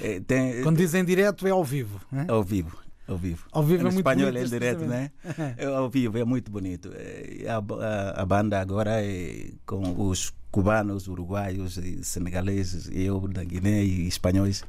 É, 0.00 0.20
tem, 0.20 0.62
Quando 0.62 0.76
dizem 0.78 1.04
direto 1.04 1.46
é 1.46 1.50
ao 1.50 1.64
vivo. 1.64 2.00
ao 2.28 2.42
vivo. 2.42 2.78
Ao 3.08 3.16
vivo. 3.18 3.44
Ao 3.50 3.62
vivo 3.62 3.82
Em 3.82 3.88
é 3.88 3.90
muito 3.90 3.96
espanhol 3.98 4.32
bonito 4.32 4.44
é 4.46 4.48
direto, 4.58 4.84
né? 4.86 5.10
É 5.56 5.66
ao 5.66 5.90
vivo 5.90 6.16
é 6.18 6.24
muito 6.24 6.50
bonito. 6.50 6.90
É, 6.94 7.46
A, 7.48 7.56
a, 7.56 8.22
a 8.22 8.26
banda 8.26 8.60
agora 8.60 9.02
é 9.04 9.50
com 9.66 10.08
os 10.08 10.32
cubanos, 10.50 11.08
uruguaios, 11.08 11.76
e 11.76 12.04
senegaleses, 12.04 12.88
eu 12.92 13.26
da 13.26 13.42
Guiné 13.42 13.82
e 13.82 14.06
espanhóis. 14.06 14.64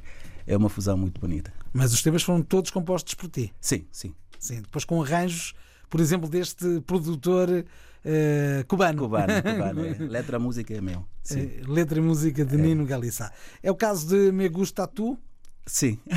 É 0.46 0.56
uma 0.56 0.68
fusão 0.68 0.96
muito 0.96 1.20
bonita. 1.20 1.52
Mas 1.72 1.92
os 1.92 2.02
temas 2.02 2.22
foram 2.24 2.42
todos 2.42 2.70
compostos 2.70 3.14
por 3.14 3.28
ti. 3.28 3.52
Sim, 3.60 3.84
sim. 3.92 4.12
Sim, 4.40 4.60
depois 4.62 4.84
com 4.84 5.00
arranjos, 5.00 5.54
por 5.88 6.00
exemplo, 6.00 6.28
deste 6.28 6.80
produtor 6.80 7.64
eh, 8.04 8.64
cubano. 8.68 9.02
Cubano, 9.02 9.32
cubano. 9.42 9.86
é. 9.86 9.94
Letra, 9.98 10.38
música 10.38 10.74
é 10.74 10.80
meu. 10.80 11.04
Sim. 11.22 11.40
Eh, 11.40 11.62
Letra 11.66 11.98
e 11.98 12.02
música 12.02 12.44
de 12.44 12.56
Nino 12.56 12.84
Galissá. 12.84 13.32
É 13.62 13.70
o 13.70 13.74
caso 13.74 14.08
de 14.08 14.32
Me 14.32 14.48
Gusta 14.48 14.86
Tu. 14.86 15.18
Sim. 15.66 15.98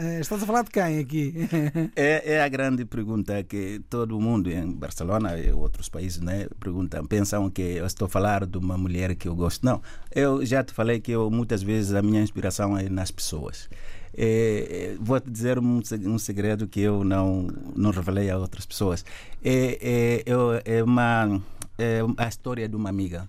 Eh, 0.00 0.20
estás 0.20 0.42
a 0.42 0.46
falar 0.46 0.62
de 0.62 0.70
quem 0.70 0.98
aqui? 0.98 1.34
É, 1.96 2.34
é 2.34 2.42
a 2.42 2.48
grande 2.48 2.84
pergunta 2.84 3.42
que 3.42 3.80
todo 3.90 4.20
mundo 4.20 4.48
em 4.50 4.70
Barcelona 4.72 5.36
e 5.36 5.52
outros 5.52 5.88
países 5.88 6.20
né, 6.20 6.46
perguntam. 6.60 7.04
Pensam 7.04 7.50
que 7.50 7.62
eu 7.62 7.86
estou 7.86 8.06
a 8.06 8.08
falar 8.08 8.46
de 8.46 8.58
uma 8.58 8.78
mulher 8.78 9.16
que 9.16 9.26
eu 9.26 9.34
gosto. 9.34 9.64
Não, 9.64 9.82
eu 10.14 10.44
já 10.46 10.62
te 10.62 10.72
falei 10.72 11.00
que 11.00 11.10
eu, 11.12 11.30
muitas 11.30 11.62
vezes 11.62 11.94
a 11.94 12.02
minha 12.02 12.22
inspiração 12.22 12.78
é 12.78 12.88
nas 12.88 13.10
pessoas. 13.10 13.68
É, 14.16 14.94
é, 14.94 14.96
vou 15.00 15.20
te 15.20 15.30
dizer 15.30 15.58
um, 15.58 15.80
um 16.06 16.18
segredo 16.18 16.66
que 16.68 16.80
eu 16.80 17.02
não, 17.04 17.48
não 17.76 17.90
revelei 17.90 18.30
a 18.30 18.38
outras 18.38 18.66
pessoas. 18.66 19.04
É, 19.44 20.22
é, 20.26 20.78
é 20.78 20.82
uma, 20.84 21.40
é 21.78 22.00
a 22.16 22.28
história 22.28 22.68
de 22.68 22.76
uma 22.76 22.88
amiga, 22.88 23.28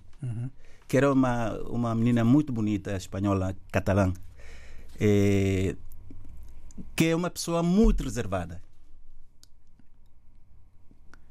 que 0.86 0.96
era 0.96 1.12
uma, 1.12 1.52
uma 1.68 1.94
menina 1.94 2.24
muito 2.24 2.52
bonita, 2.52 2.96
espanhola, 2.96 3.54
catalã, 3.72 4.12
é, 5.00 5.74
que 6.94 7.06
é 7.06 7.16
uma 7.16 7.30
pessoa 7.30 7.62
muito 7.62 8.04
reservada. 8.04 8.62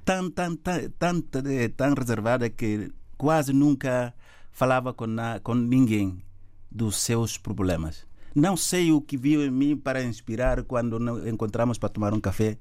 Tão, 0.03 0.31
tão, 0.31 0.55
tão, 0.55 0.89
tão, 0.97 1.21
tão 1.21 1.93
reservada 1.93 2.49
que 2.49 2.91
quase 3.15 3.53
nunca 3.53 4.13
falava 4.51 4.91
com, 4.91 5.05
na, 5.05 5.39
com 5.39 5.53
ninguém 5.53 6.23
dos 6.71 6.97
seus 6.97 7.37
problemas. 7.37 8.07
Não 8.33 8.57
sei 8.57 8.91
o 8.91 9.01
que 9.01 9.17
viu 9.17 9.43
em 9.43 9.51
mim 9.51 9.77
para 9.77 10.03
inspirar 10.03 10.63
quando 10.63 10.99
nos 10.99 11.27
encontramos 11.27 11.77
para 11.77 11.89
tomar 11.89 12.13
um 12.13 12.19
café. 12.19 12.57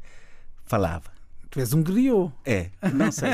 Falava. 0.64 1.10
tu 1.50 1.60
és 1.60 1.72
um 1.72 1.82
griot. 1.82 2.32
É, 2.44 2.70
não 2.92 3.10
sei. 3.10 3.30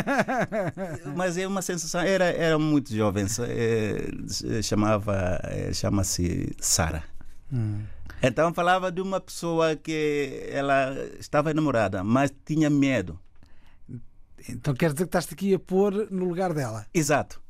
Mas 1.17 1.37
é 1.37 1.47
uma 1.47 1.63
sensação. 1.63 2.01
Era, 2.01 2.27
era 2.27 2.59
muito 2.59 2.95
jovem. 2.95 3.27
se 3.27 4.63
chamava, 4.63 5.41
eh, 5.45 5.73
chama-se 5.73 6.55
Sara. 6.61 7.14
Então 8.23 8.55
falava 8.55 8.91
de 8.91 9.01
uma 9.01 9.21
pessoa 9.21 9.77
que 9.77 10.49
ela 10.51 10.95
estava 11.19 11.51
enamorada, 11.51 12.03
mas 12.03 12.33
tinha 12.45 12.71
medo. 12.71 13.19
Então 14.49 14.75
quer 14.75 14.93
dizer 14.93 15.05
que 15.05 15.09
estás 15.17 15.29
aqui 15.33 15.55
a 15.55 15.59
pôr 15.59 16.11
no 16.11 16.25
lugar 16.27 16.53
dela. 16.53 16.87
Exato. 16.93 17.41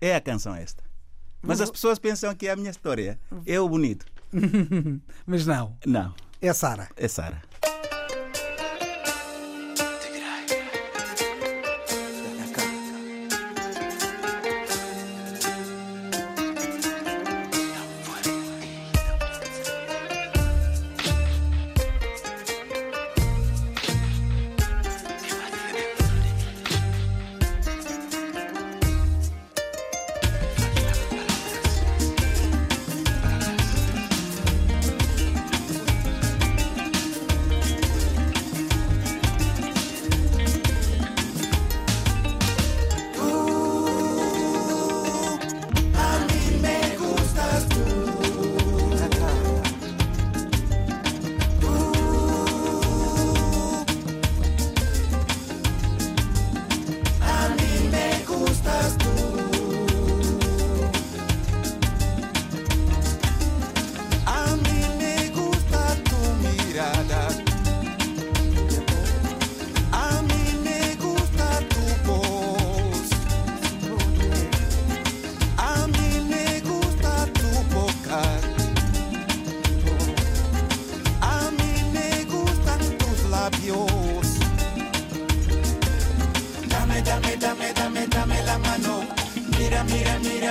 É 0.00 0.14
a 0.14 0.20
canção 0.20 0.54
esta. 0.54 0.82
Mas 1.42 1.60
as 1.60 1.70
pessoas 1.70 1.98
pensam 1.98 2.34
que 2.34 2.46
é 2.48 2.50
a 2.52 2.56
minha 2.56 2.70
história. 2.70 3.18
É 3.46 3.60
o 3.60 3.68
bonito. 3.68 4.06
Mas 5.26 5.46
não, 5.46 5.76
Não, 5.86 6.14
é 6.40 6.52
Sara. 6.52 6.88
é 6.96 7.08
Sara. 7.08 7.40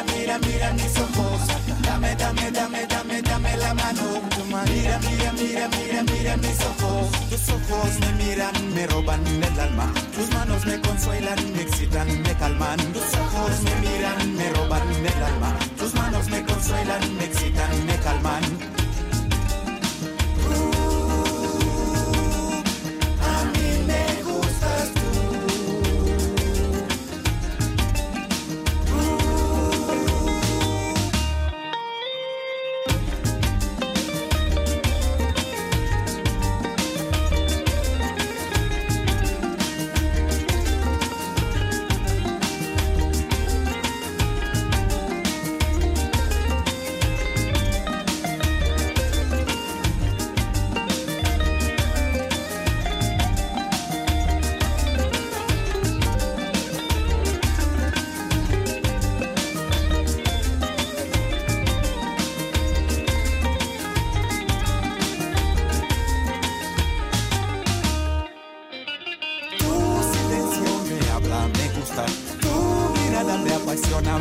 Mira, 0.03 0.37
mira, 0.37 0.39
mira, 0.39 0.73
mis 0.73 0.97
ojos. 0.97 1.41
Dame, 1.81 2.15
dame, 2.15 2.51
dame, 2.51 2.85
dame, 2.87 3.21
dame 3.21 3.57
la 3.57 3.73
mano. 3.73 4.03
Mira, 4.65 4.99
mira, 4.99 5.31
mira, 5.33 5.67
mira, 5.69 6.03
mira 6.03 6.37
mis 6.37 6.59
ojos. 6.61 7.11
Tus 7.29 7.49
ojos 7.49 7.99
me 7.99 8.11
miran, 8.23 8.73
me 8.73 8.87
roban 8.87 9.25
el 9.27 9.59
alma. 9.59 9.91
Tus 10.15 10.29
manos 10.33 10.65
me 10.65 10.79
consuelan, 10.81 11.53
me 11.53 11.61
excitan, 11.61 12.21
me 12.21 12.33
calman. 12.35 12.77
Tus 12.93 13.13
ojos 13.15 13.61
me 13.63 13.75
miran, 13.87 14.35
me 14.35 14.49
roban 14.51 14.89
el 15.05 15.23
alma. 15.23 15.55
Tus 15.77 15.93
manos 15.93 16.27
me 16.29 16.43
consuelan, 16.43 17.17
me 17.17 17.25
excitan, 17.25 17.85
me 17.85 17.97
calman. 17.97 18.86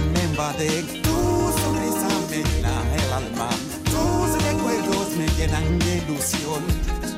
Una 0.06 0.20
memba 0.20 0.52
de 0.54 0.82
tu 1.02 1.52
sonrisa 1.60 2.08
me 2.30 2.36
llena 2.36 2.94
el 2.96 3.12
alma, 3.12 3.48
tus 3.84 4.42
recuerdos 4.44 5.16
me 5.16 5.26
llenan 5.36 5.78
de 5.78 5.98
ilusión. 5.98 7.15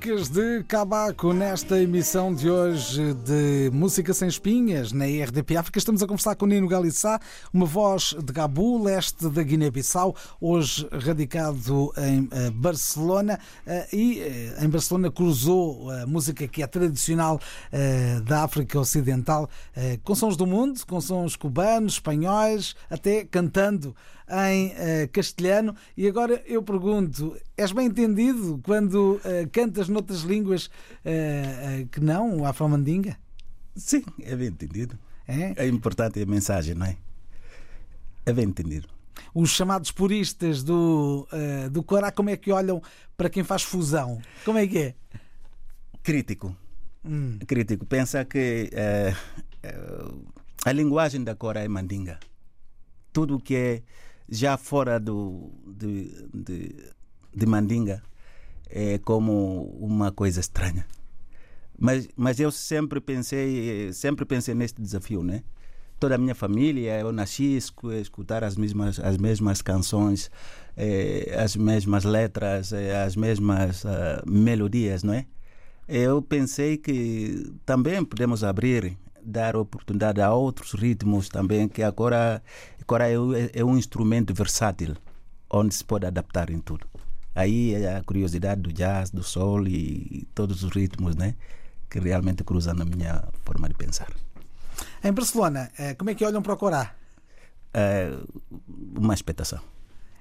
Músicas 0.00 0.30
de 0.30 0.64
Cabaco 0.64 1.34
nesta 1.34 1.78
emissão 1.78 2.34
de 2.34 2.48
hoje 2.50 3.12
de 3.12 3.70
Música 3.70 4.14
Sem 4.14 4.28
Espinhas 4.28 4.92
na 4.92 5.04
RDP 5.04 5.56
África. 5.58 5.78
Estamos 5.78 6.02
a 6.02 6.06
conversar 6.06 6.36
com 6.36 6.46
Nino 6.46 6.66
Galissá, 6.66 7.20
uma 7.52 7.66
voz 7.66 8.16
de 8.18 8.32
Gabu, 8.32 8.82
leste 8.82 9.28
da 9.28 9.42
Guiné-Bissau, 9.42 10.16
hoje 10.40 10.88
radicado 10.90 11.92
em 11.98 12.26
eh, 12.32 12.50
Barcelona 12.50 13.38
eh, 13.66 13.88
e 13.92 14.20
eh, 14.20 14.64
em 14.64 14.68
Barcelona 14.70 15.10
cruzou 15.10 15.90
a 15.90 16.06
música 16.06 16.48
que 16.48 16.62
é 16.62 16.66
tradicional 16.66 17.38
da 18.24 18.44
África 18.44 18.78
Ocidental 18.78 19.48
com 20.02 20.14
sons 20.14 20.36
do 20.36 20.46
mundo, 20.46 20.80
com 20.86 21.00
sons 21.00 21.36
cubanos, 21.36 21.94
espanhóis, 21.94 22.74
até 22.88 23.24
cantando 23.24 23.94
em 24.30 24.72
eh, 24.76 25.08
castelhano. 25.08 25.74
E 25.96 26.06
agora 26.06 26.42
eu 26.46 26.62
pergunto: 26.62 27.36
és 27.56 27.72
bem 27.72 27.86
entendido 27.86 28.60
quando 28.62 29.20
eh, 29.24 29.48
cantas 29.50 29.88
noutras 29.88 30.20
línguas 30.20 30.70
eh, 31.04 31.86
que 31.90 32.00
não 32.00 32.38
o 32.38 32.46
afro-mandinga? 32.46 33.16
Sim, 33.74 34.04
é 34.22 34.36
bem 34.36 34.48
entendido. 34.48 34.98
É? 35.26 35.64
É 35.64 35.68
importante 35.68 36.20
a 36.20 36.26
mensagem, 36.26 36.74
não 36.74 36.86
é? 36.86 36.96
É 38.24 38.32
bem 38.32 38.44
entendido. 38.44 38.88
Os 39.34 39.50
chamados 39.50 39.92
puristas 39.92 40.62
do, 40.62 41.28
do 41.70 41.82
Corá, 41.84 42.10
como 42.10 42.30
é 42.30 42.36
que 42.36 42.50
olham 42.50 42.82
para 43.16 43.30
quem 43.30 43.44
faz 43.44 43.62
fusão? 43.62 44.20
Como 44.44 44.58
é 44.58 44.66
que 44.66 44.78
é? 44.78 44.94
Crítico. 46.02 46.56
Hum. 47.04 47.38
Crítico. 47.46 47.86
Pensa 47.86 48.24
que 48.24 48.70
a 50.64 50.72
linguagem 50.72 51.22
da 51.22 51.36
Cora 51.36 51.60
é 51.60 51.68
mandinga. 51.68 52.18
Tudo 53.12 53.38
que 53.38 53.54
é 53.54 53.82
já 54.30 54.56
fora 54.56 54.98
do, 55.00 55.50
de, 55.66 56.10
de, 56.32 56.74
de 57.34 57.46
mandinga 57.46 58.02
é 58.68 58.98
como 58.98 59.64
uma 59.80 60.12
coisa 60.12 60.40
estranha. 60.40 60.86
Mas, 61.78 62.08
mas 62.16 62.38
eu 62.38 62.50
sempre 62.50 63.00
pensei, 63.00 63.92
sempre 63.92 64.24
pensei 64.24 64.54
neste 64.54 64.80
desafio, 64.80 65.22
né? 65.22 65.42
Toda 65.98 66.14
a 66.14 66.18
minha 66.18 66.34
família, 66.34 66.98
eu 67.00 67.12
nasci 67.12 67.56
escu- 67.56 67.92
escutar 67.92 68.44
as 68.44 68.56
mesmas, 68.56 68.98
as 69.00 69.16
mesmas 69.18 69.60
canções, 69.60 70.30
eh, 70.76 71.34
as 71.38 71.56
mesmas 71.56 72.04
letras, 72.04 72.72
eh, 72.72 73.02
as 73.02 73.16
mesmas 73.16 73.84
ah, 73.84 74.22
melodias, 74.26 75.02
não 75.02 75.12
é? 75.14 75.26
Eu 75.88 76.22
pensei 76.22 76.76
que 76.76 77.52
também 77.66 78.04
podemos 78.04 78.44
abrir, 78.44 78.96
dar 79.30 79.56
oportunidade 79.56 80.20
a 80.20 80.32
outros 80.32 80.72
ritmos 80.72 81.28
também, 81.28 81.68
que 81.68 81.82
agora, 81.82 82.42
agora 82.82 83.08
é, 83.08 83.18
um- 83.18 83.32
é 83.54 83.64
um 83.64 83.78
instrumento 83.78 84.34
versátil, 84.34 84.94
onde 85.48 85.74
se 85.74 85.84
pode 85.84 86.06
adaptar 86.06 86.50
em 86.50 86.58
tudo. 86.60 86.86
Aí 87.34 87.74
é 87.74 87.96
a 87.96 88.02
curiosidade 88.02 88.60
do 88.60 88.72
jazz, 88.72 89.10
do 89.10 89.22
soul 89.22 89.66
e 89.66 90.26
todos 90.34 90.62
os 90.64 90.70
ritmos, 90.72 91.14
né? 91.16 91.34
Que 91.88 91.98
realmente 92.00 92.42
cruzam 92.44 92.74
na 92.74 92.84
minha 92.84 93.24
forma 93.44 93.68
de 93.68 93.74
pensar. 93.74 94.12
Em 95.02 95.12
Barcelona, 95.12 95.70
eh, 95.78 95.94
como 95.94 96.10
é 96.10 96.14
que 96.14 96.24
olham 96.24 96.42
para 96.42 96.52
o 96.52 96.56
Corá? 96.56 96.94
É 97.72 98.12
uma 98.96 99.14
expectação. 99.14 99.60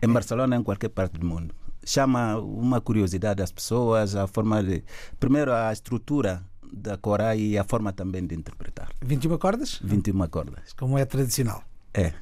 Em 0.01 0.07
Barcelona, 0.07 0.55
em 0.55 0.63
qualquer 0.63 0.89
parte 0.89 1.17
do 1.17 1.25
mundo. 1.25 1.53
Chama 1.83 2.37
uma 2.37 2.79
curiosidade 2.79 3.41
às 3.41 3.51
pessoas, 3.51 4.15
a 4.15 4.27
forma 4.27 4.63
de. 4.63 4.83
Primeiro, 5.19 5.51
a 5.53 5.73
estrutura 5.73 6.43
da 6.71 6.97
Corá 6.97 7.35
e 7.35 7.57
a 7.57 7.63
forma 7.63 7.91
também 7.93 8.25
de 8.25 8.35
interpretar. 8.35 8.89
21 9.01 9.37
cordas? 9.37 9.79
21 9.83 10.27
cordas. 10.27 10.73
Como 10.73 10.97
é 10.97 11.05
tradicional. 11.05 11.63
É. 11.93 12.13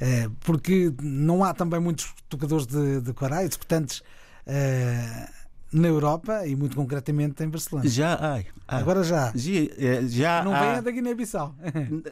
Eh, 0.00 0.28
porque 0.40 0.92
não 1.02 1.44
há 1.44 1.54
também 1.54 1.78
muitos 1.80 2.12
tocadores 2.28 2.66
de, 2.66 3.00
de 3.00 3.12
Corá 3.12 3.42
e 3.42 3.46
executantes 3.46 4.02
eh, 4.46 5.28
na 5.72 5.88
Europa 5.88 6.46
e 6.46 6.54
muito 6.56 6.74
concretamente 6.76 7.42
em 7.42 7.48
Barcelona. 7.48 7.88
Já 7.88 8.14
há. 8.14 8.38
há. 8.68 8.76
Agora 8.78 9.02
já. 9.04 9.32
Já, 9.34 9.52
eh, 9.78 10.02
já 10.08 10.42
Não 10.44 10.54
há- 10.54 10.60
vem 10.60 10.68
a 10.70 10.80
da 10.80 10.90
Guiné-Bissau. 10.90 11.54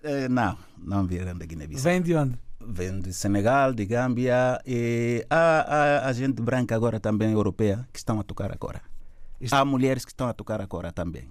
Eh, 0.03 0.29
Não, 0.31 0.57
não 0.79 1.07
vieram 1.07 1.37
da 1.37 1.45
Guiné-Bissau. 1.47 1.83
Vem 1.85 2.03
de 2.03 2.15
onde? 2.15 2.39
Vem 2.65 3.01
de 3.01 3.13
Senegal, 3.13 3.73
de 3.73 3.85
Gâmbia 3.85 4.61
e 4.65 5.27
há, 5.29 6.05
há, 6.05 6.09
há 6.09 6.13
gente 6.13 6.41
branca 6.41 6.77
agora 6.77 7.01
também, 7.01 7.33
europeia, 7.33 7.89
que 7.93 7.99
estão 7.99 8.21
a 8.21 8.23
tocar 8.23 8.53
agora. 8.53 8.81
Isto- 9.41 9.55
Há 9.55 9.65
mulheres 9.65 10.05
que 10.05 10.13
estão 10.13 10.29
a 10.29 10.33
tocar 10.33 10.61
agora 10.61 10.93
também. 10.93 11.29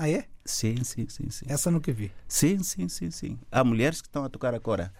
Ah, 0.00 0.08
é? 0.08 0.26
Sim, 0.44 0.84
sim, 0.84 1.08
sim, 1.08 1.28
sim. 1.28 1.44
Essa 1.48 1.72
nunca 1.72 1.92
vi. 1.92 2.12
Sim, 2.28 2.62
sim, 2.62 2.88
sim, 2.88 3.10
sim. 3.10 3.36
Há 3.50 3.64
mulheres 3.64 4.00
que 4.00 4.06
estão 4.06 4.22
a 4.22 4.28
tocar 4.28 4.54
agora. 4.54 4.94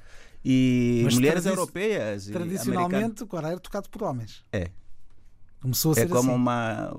E 0.45 1.03
Mas 1.05 1.15
mulheres 1.15 1.47
europeias. 1.47 2.27
Tradicionalmente, 2.27 3.23
o 3.23 3.27
Corá 3.29 3.51
era 3.51 3.61
tocado 3.61 3.89
por 3.89 4.03
homens. 4.03 4.45
É. 4.53 4.71
Começou 5.63 5.93
a 5.93 5.99
É 5.99 6.01
ser 6.01 6.09
como 6.09 6.31
assim. 6.33 6.41
uma. 6.41 6.97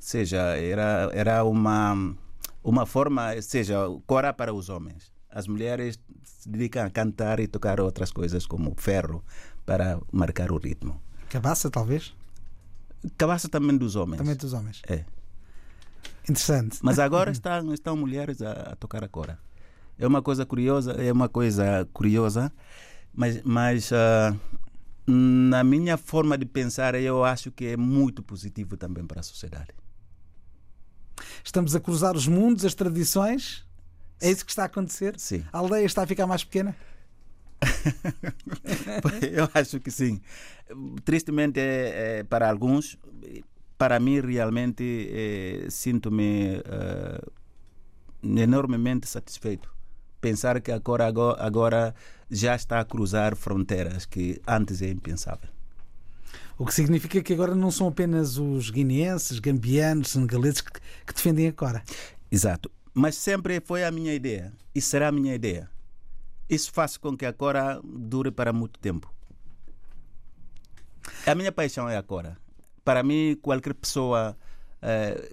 Seja, 0.00 0.38
era, 0.56 1.10
era 1.12 1.44
uma, 1.44 2.16
uma 2.64 2.86
forma. 2.86 3.40
Seja, 3.42 3.76
cora 4.06 4.32
para 4.32 4.54
os 4.54 4.70
homens. 4.70 5.12
As 5.30 5.46
mulheres 5.46 6.00
se 6.24 6.48
dedicam 6.48 6.86
a 6.86 6.90
cantar 6.90 7.38
e 7.38 7.46
tocar 7.46 7.80
outras 7.80 8.10
coisas, 8.10 8.46
como 8.46 8.74
ferro, 8.78 9.22
para 9.66 10.00
marcar 10.10 10.50
o 10.50 10.56
ritmo. 10.56 11.00
Cabaça, 11.28 11.70
talvez? 11.70 12.14
Cabaça 13.18 13.46
também 13.48 13.76
dos 13.76 13.94
homens. 13.94 14.18
Também 14.18 14.34
dos 14.36 14.54
homens. 14.54 14.80
É. 14.88 15.04
Interessante. 16.28 16.78
Mas 16.82 16.98
agora 16.98 17.30
estão, 17.30 17.72
estão 17.72 17.96
mulheres 17.96 18.42
a, 18.42 18.52
a 18.52 18.76
tocar 18.76 19.02
a 19.02 19.08
cora. 19.08 19.38
É 19.98 20.06
uma 20.06 20.22
coisa 20.22 20.44
curiosa, 20.46 20.92
é 20.92 21.12
uma 21.12 21.28
coisa 21.28 21.88
curiosa, 21.92 22.52
mas, 23.12 23.42
mas 23.42 23.90
ah, 23.92 24.36
na 25.06 25.64
minha 25.64 25.96
forma 25.96 26.36
de 26.36 26.44
pensar, 26.44 26.94
eu 26.94 27.24
acho 27.24 27.50
que 27.50 27.66
é 27.66 27.76
muito 27.76 28.22
positivo 28.22 28.76
também 28.76 29.04
para 29.06 29.20
a 29.20 29.22
sociedade. 29.22 29.70
Estamos 31.42 31.74
a 31.74 31.80
cruzar 31.80 32.14
os 32.14 32.28
mundos, 32.28 32.64
as 32.64 32.74
tradições. 32.74 33.66
É 34.20 34.30
isso 34.30 34.44
que 34.44 34.52
está 34.52 34.64
a 34.64 34.66
acontecer? 34.66 35.18
Sim. 35.18 35.44
A 35.52 35.58
aldeia 35.58 35.84
está 35.84 36.02
a 36.02 36.06
ficar 36.06 36.26
mais 36.26 36.44
pequena? 36.44 36.76
Eu 39.32 39.48
acho 39.54 39.80
que 39.80 39.90
sim. 39.90 40.20
Tristemente, 41.04 41.58
é, 41.58 42.18
é, 42.18 42.22
para 42.22 42.48
alguns, 42.48 42.98
para 43.78 44.00
mim, 44.00 44.20
realmente, 44.20 45.08
é, 45.12 45.70
sinto-me 45.70 46.60
eh, 46.64 47.20
enormemente 48.22 49.08
satisfeito. 49.08 49.72
Pensar 50.20 50.60
que 50.60 50.72
agora, 50.72 51.06
agora 51.38 51.94
já 52.28 52.56
está 52.56 52.80
a 52.80 52.84
cruzar 52.84 53.36
fronteiras 53.36 54.04
que 54.04 54.42
antes 54.46 54.82
é 54.82 54.90
impensável. 54.90 55.48
O 56.58 56.66
que 56.66 56.74
significa 56.74 57.22
que 57.22 57.32
agora 57.32 57.54
não 57.54 57.70
são 57.70 57.86
apenas 57.86 58.36
os 58.36 58.68
guineenses, 58.68 59.38
gambianos, 59.38 60.10
senegaleses 60.10 60.60
que, 60.60 60.72
que 60.72 61.14
defendem 61.14 61.46
a 61.46 61.52
Cora. 61.52 61.84
Exato. 62.32 62.68
Mas 62.92 63.14
sempre 63.14 63.60
foi 63.60 63.84
a 63.84 63.92
minha 63.92 64.12
ideia 64.12 64.52
e 64.74 64.80
será 64.80 65.06
a 65.06 65.12
minha 65.12 65.36
ideia. 65.36 65.70
Isso 66.50 66.72
faz 66.72 66.96
com 66.96 67.16
que 67.16 67.24
a 67.24 67.32
Cora 67.32 67.80
dure 67.84 68.32
para 68.32 68.52
muito 68.52 68.80
tempo. 68.80 69.08
A 71.24 71.34
minha 71.36 71.52
paixão 71.52 71.88
é 71.88 71.96
a 71.96 72.02
Cora. 72.02 72.36
Para 72.88 73.02
mim, 73.02 73.36
qualquer 73.42 73.74
pessoa 73.74 74.34
eh, 74.80 75.28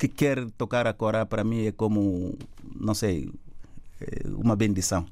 que 0.00 0.08
quer 0.08 0.50
tocar 0.58 0.88
a 0.88 0.92
Cora, 0.92 1.24
para 1.24 1.44
mim 1.44 1.66
é 1.66 1.70
como, 1.70 2.34
não 2.74 2.92
sei, 2.92 3.30
eh, 4.00 4.26
uma 4.26 4.56
bendição 4.56 5.06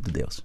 de 0.00 0.10
Deus. 0.10 0.42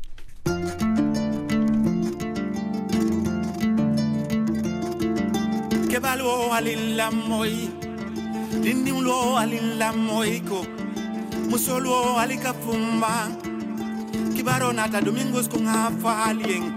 Kebalo 5.88 6.52
alin 6.52 6.98
la 6.98 7.10
moy 7.10 7.72
Dindiwlo 8.60 9.38
alin 9.40 9.80
la 9.80 9.94
moy 9.94 10.44
ko 10.44 10.68
Musolo 11.48 12.20
alika 12.20 12.54
fumba 12.54 13.32
Kibaro 14.36 14.74
nata 14.74 15.00
domingos 15.00 15.48
ko 15.48 15.64
nga 15.64 15.88
falien 16.04 16.76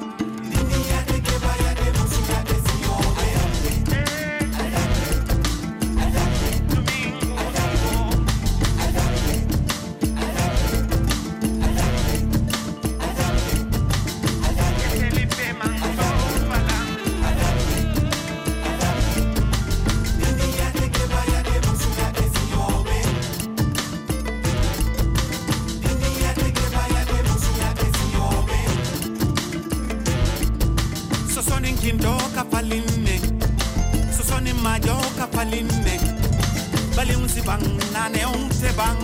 bang 38.02 38.12
nane 38.12 38.24
on 38.26 38.48
te 38.48 38.70
bang 38.76 38.98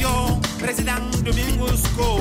yo 0.00 0.40
president 0.58 1.24
domingos 1.24 1.82
ko 1.96 2.18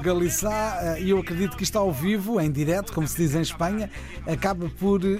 Galissá, 0.00 0.98
e 0.98 1.10
eu 1.10 1.18
acredito 1.18 1.56
que 1.56 1.62
está 1.62 1.78
ao 1.78 1.92
vivo, 1.92 2.40
em 2.40 2.50
direto, 2.50 2.92
como 2.92 3.06
se 3.06 3.16
diz 3.16 3.34
em 3.34 3.40
Espanha, 3.42 3.90
acaba 4.26 4.68
por 4.78 5.00
eh, 5.04 5.16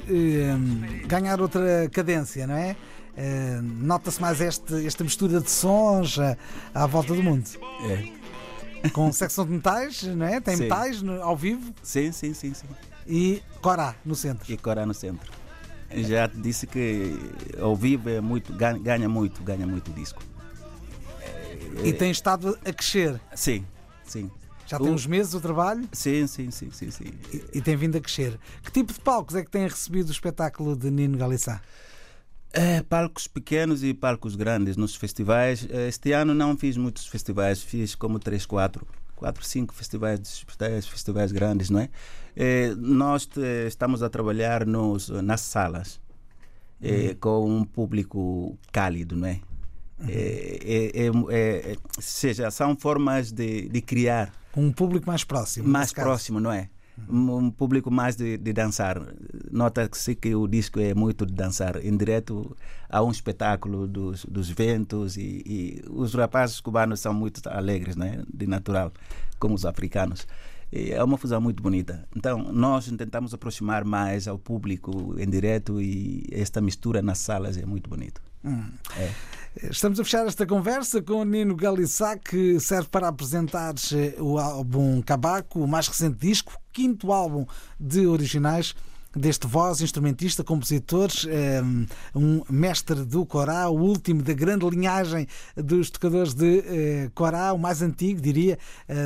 ganhar 1.06 1.40
outra 1.40 1.88
cadência, 1.92 2.46
não 2.46 2.54
é? 2.54 2.74
Eh, 3.16 3.60
Nota-se 3.62 4.20
mais 4.20 4.40
este, 4.40 4.86
esta 4.86 5.04
mistura 5.04 5.40
de 5.40 5.50
sons 5.50 6.18
eh, 6.18 6.36
à 6.74 6.86
volta 6.86 7.14
do 7.14 7.22
mundo. 7.22 7.48
É. 8.82 8.88
Com 8.90 9.12
secção 9.12 9.44
de 9.44 9.52
metais, 9.52 10.02
não 10.02 10.24
é? 10.26 10.40
Tem 10.40 10.56
Sim. 10.56 10.62
metais 10.64 11.02
no- 11.02 11.22
ao 11.22 11.36
vivo 11.36 11.72
Sim, 11.82 12.12
sim, 12.12 12.32
sim, 12.32 12.54
sim. 12.54 12.66
e 13.06 13.42
Corá 13.60 13.94
no 14.04 14.14
centro. 14.14 14.50
E 14.50 14.56
Corá 14.56 14.86
no 14.86 14.94
centro. 14.94 15.30
Já 15.92 16.28
te 16.28 16.36
disse 16.40 16.66
que 16.66 17.14
ao 17.60 17.74
vivo 17.76 18.08
é 18.08 18.20
muito, 18.20 18.52
ganha, 18.54 18.78
ganha 18.78 19.08
muito, 19.08 19.42
ganha 19.42 19.66
muito 19.66 19.90
disco. 19.92 20.22
E 21.84 21.92
tem 21.92 22.10
estado 22.10 22.58
a 22.64 22.72
crescer. 22.72 23.20
Sim, 23.34 23.64
sim. 24.04 24.30
Já 24.70 24.78
tem 24.78 24.88
uns 24.88 25.04
meses 25.04 25.34
o 25.34 25.40
trabalho 25.40 25.88
Sim, 25.90 26.28
sim, 26.28 26.48
sim, 26.52 26.70
sim, 26.70 26.92
sim. 26.92 27.12
e, 27.32 27.58
e 27.58 27.60
tem 27.60 27.74
vindo 27.74 27.96
a 27.96 28.00
crescer. 28.00 28.38
Que 28.62 28.70
tipo 28.70 28.92
de 28.92 29.00
palcos 29.00 29.34
é 29.34 29.42
que 29.42 29.50
tem 29.50 29.66
recebido 29.66 30.10
o 30.10 30.12
espetáculo 30.12 30.76
de 30.76 30.88
Nino 30.92 31.18
Galissá? 31.18 31.60
É, 32.52 32.80
palcos 32.80 33.26
pequenos 33.26 33.82
e 33.82 33.92
palcos 33.92 34.36
grandes 34.36 34.76
nos 34.76 34.94
festivais. 34.94 35.66
Eh, 35.68 35.88
Este 35.88 36.12
ano 36.12 36.34
não 36.34 36.56
fiz 36.56 36.76
muitos 36.76 37.08
festivais, 37.08 37.60
fiz 37.60 37.96
como 37.96 38.20
3, 38.20 38.46
4, 38.46 38.86
4, 39.16 39.44
5 39.44 39.74
festivais, 39.74 40.44
festivais, 40.88 41.32
grandes, 41.32 41.68
não 41.68 41.80
é? 41.80 41.88
Eh, 42.36 42.72
nós 42.78 43.28
eh, 43.38 43.66
estamos 43.66 44.04
a 44.04 44.08
trabalhar 44.08 44.64
nos, 44.64 45.08
nas 45.08 45.40
salas 45.40 46.00
eh, 46.80 47.16
com 47.20 47.44
um 47.44 47.64
público 47.64 48.56
cálido, 48.70 49.16
não 49.16 49.26
é? 49.26 49.40
É, 50.08 50.58
é, 50.62 51.06
é, 51.06 51.06
é, 51.08 51.76
ou 51.96 52.02
seja, 52.02 52.50
são 52.52 52.74
formas 52.76 53.30
de, 53.32 53.68
de 53.68 53.82
criar 53.82 54.32
um 54.56 54.72
público 54.72 55.06
mais 55.06 55.24
próximo. 55.24 55.68
mais 55.68 55.86
nesse 55.86 55.94
caso. 55.94 56.06
próximo, 56.06 56.40
não 56.40 56.52
é? 56.52 56.68
Um, 57.08 57.50
público 57.50 57.90
mais 57.90 58.14
de, 58.14 58.36
de 58.36 58.52
dançar. 58.52 59.00
Nota-se 59.50 60.14
que 60.14 60.34
o 60.34 60.46
disco 60.46 60.78
é 60.80 60.94
muito 60.94 61.24
de 61.24 61.32
dançar. 61.32 61.82
Em 61.82 61.96
direto 61.96 62.54
há 62.90 63.02
um 63.02 63.10
espetáculo 63.10 63.86
dos, 63.88 64.26
dos 64.26 64.50
ventos 64.50 65.16
e, 65.16 65.42
e 65.46 65.84
os 65.88 66.12
rapazes 66.12 66.60
cubanos 66.60 67.00
são 67.00 67.14
muito 67.14 67.40
alegres, 67.48 67.96
né? 67.96 68.22
De 68.32 68.46
natural, 68.46 68.92
como 69.38 69.54
os 69.54 69.64
africanos. 69.64 70.26
E 70.72 70.92
é 70.92 71.02
uma 71.02 71.16
fusão 71.16 71.40
muito 71.40 71.62
bonita. 71.62 72.06
Então, 72.14 72.52
nós 72.52 72.86
tentamos 72.92 73.34
aproximar 73.34 73.84
mais 73.84 74.28
ao 74.28 74.38
público 74.38 75.16
em 75.18 75.28
direto 75.28 75.80
e 75.80 76.26
esta 76.30 76.60
mistura 76.60 77.02
nas 77.02 77.18
salas 77.18 77.56
é 77.56 77.64
muito 77.66 77.88
bonito. 77.88 78.22
É. 78.96 79.10
Estamos 79.56 79.98
a 79.98 80.04
fechar 80.04 80.24
esta 80.28 80.46
conversa 80.46 81.02
com 81.02 81.24
Nino 81.24 81.56
Galissá, 81.56 82.16
que 82.16 82.60
serve 82.60 82.88
para 82.88 83.08
apresentar 83.08 83.74
eh, 83.92 84.14
o 84.20 84.38
álbum 84.38 85.02
Cabaco, 85.02 85.58
o 85.58 85.66
mais 85.66 85.88
recente 85.88 86.18
disco, 86.18 86.52
quinto 86.72 87.10
álbum 87.10 87.44
de 87.78 88.06
originais 88.06 88.76
deste 89.12 89.48
voz, 89.48 89.80
instrumentista, 89.80 90.44
compositor, 90.44 91.10
eh, 91.26 91.60
um 92.14 92.42
mestre 92.48 93.04
do 93.04 93.26
Corá, 93.26 93.68
o 93.68 93.76
último 93.76 94.22
da 94.22 94.32
grande 94.32 94.64
linhagem 94.70 95.26
dos 95.56 95.90
tocadores 95.90 96.32
de 96.32 96.60
eh, 96.60 97.10
Corá, 97.12 97.52
o 97.52 97.58
mais 97.58 97.82
antigo, 97.82 98.20
diria, 98.20 98.56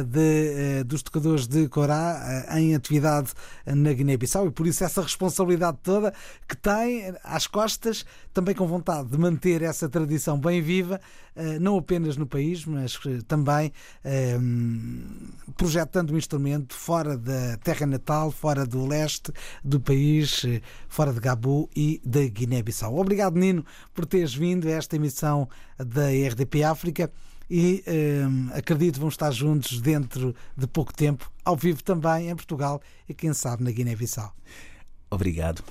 de, 0.06 0.84
dos 0.84 1.02
tocadores 1.02 1.46
de 1.46 1.68
Corá 1.70 2.44
em 2.58 2.74
atividade 2.74 3.32
na 3.64 3.94
Guiné-Bissau. 3.94 4.48
E 4.48 4.50
por 4.50 4.66
isso 4.66 4.84
essa 4.84 5.00
responsabilidade 5.00 5.78
toda 5.82 6.12
que 6.46 6.54
tem 6.54 7.14
às 7.24 7.46
costas, 7.46 8.04
também 8.34 8.54
com 8.54 8.66
vontade 8.66 9.08
de 9.08 9.16
manter 9.16 9.62
essa 9.62 9.88
tradição 9.88 10.38
bem 10.38 10.60
viva, 10.60 11.00
eh, 11.36 11.58
não 11.60 11.78
apenas 11.78 12.16
no 12.16 12.26
país, 12.26 12.66
mas 12.66 12.98
eh, 13.06 13.20
também 13.26 13.72
eh, 14.04 14.36
projetando 15.56 16.12
um 16.12 16.18
instrumento 16.18 16.74
fora 16.74 17.16
da 17.16 17.56
terra 17.58 17.86
natal, 17.86 18.32
fora 18.32 18.66
do 18.66 18.84
leste 18.86 19.32
do 19.62 19.80
país, 19.80 20.44
eh, 20.44 20.60
fora 20.88 21.12
de 21.12 21.20
Gabu 21.20 21.70
e 21.74 22.00
da 22.04 22.26
Guiné-Bissau. 22.26 22.98
Obrigado, 22.98 23.38
Nino, 23.38 23.64
por 23.94 24.04
teres 24.04 24.34
vindo 24.34 24.66
a 24.66 24.72
esta 24.72 24.96
emissão 24.96 25.48
da 25.78 26.08
RDP 26.08 26.64
África 26.64 27.10
e 27.48 27.84
eh, 27.86 28.24
acredito 28.52 28.98
vão 28.98 29.08
estar 29.08 29.30
juntos 29.30 29.80
dentro 29.80 30.34
de 30.56 30.66
pouco 30.66 30.92
tempo, 30.92 31.30
ao 31.44 31.56
vivo 31.56 31.82
também 31.84 32.30
em 32.30 32.34
Portugal 32.34 32.80
e 33.08 33.14
quem 33.14 33.32
sabe 33.32 33.62
na 33.62 33.70
Guiné-Bissau. 33.70 34.34
Obrigado. 35.10 35.62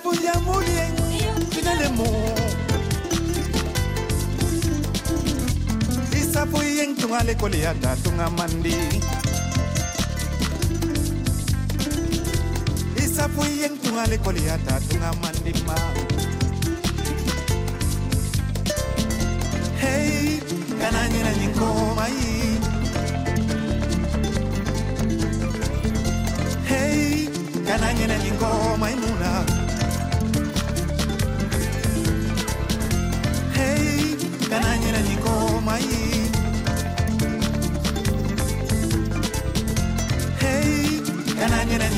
répondit 0.00 0.28
à 0.28 0.38
mon 0.40 0.58
lien, 0.60 0.88
finalement. 1.50 2.04
Isapo 6.16 6.62
yeng 6.62 6.94
tunga 6.96 7.20
Hey, 19.80 20.40
can 20.78 20.94
I 20.94 21.08
get 21.08 21.26
Hey, 26.64 27.28
kananyina 27.66 28.16
nyingoma 28.18 28.90
imuna. 28.90 29.59
nyene 41.70 41.88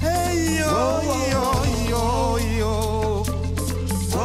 Hey 0.00 0.58
yo 0.60 1.02
yo 1.32 1.46
yo 1.90 2.04
yo 2.58 2.74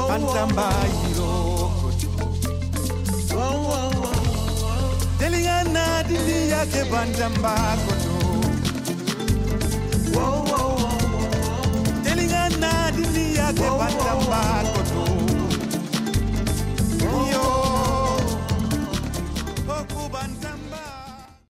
Pantamba 0.09 0.69
yo 1.17 1.31
Deliana 5.17 6.03
dilia 6.07 6.61
ke 6.69 6.85
bantamba 6.91 7.55
ko. 7.85 7.92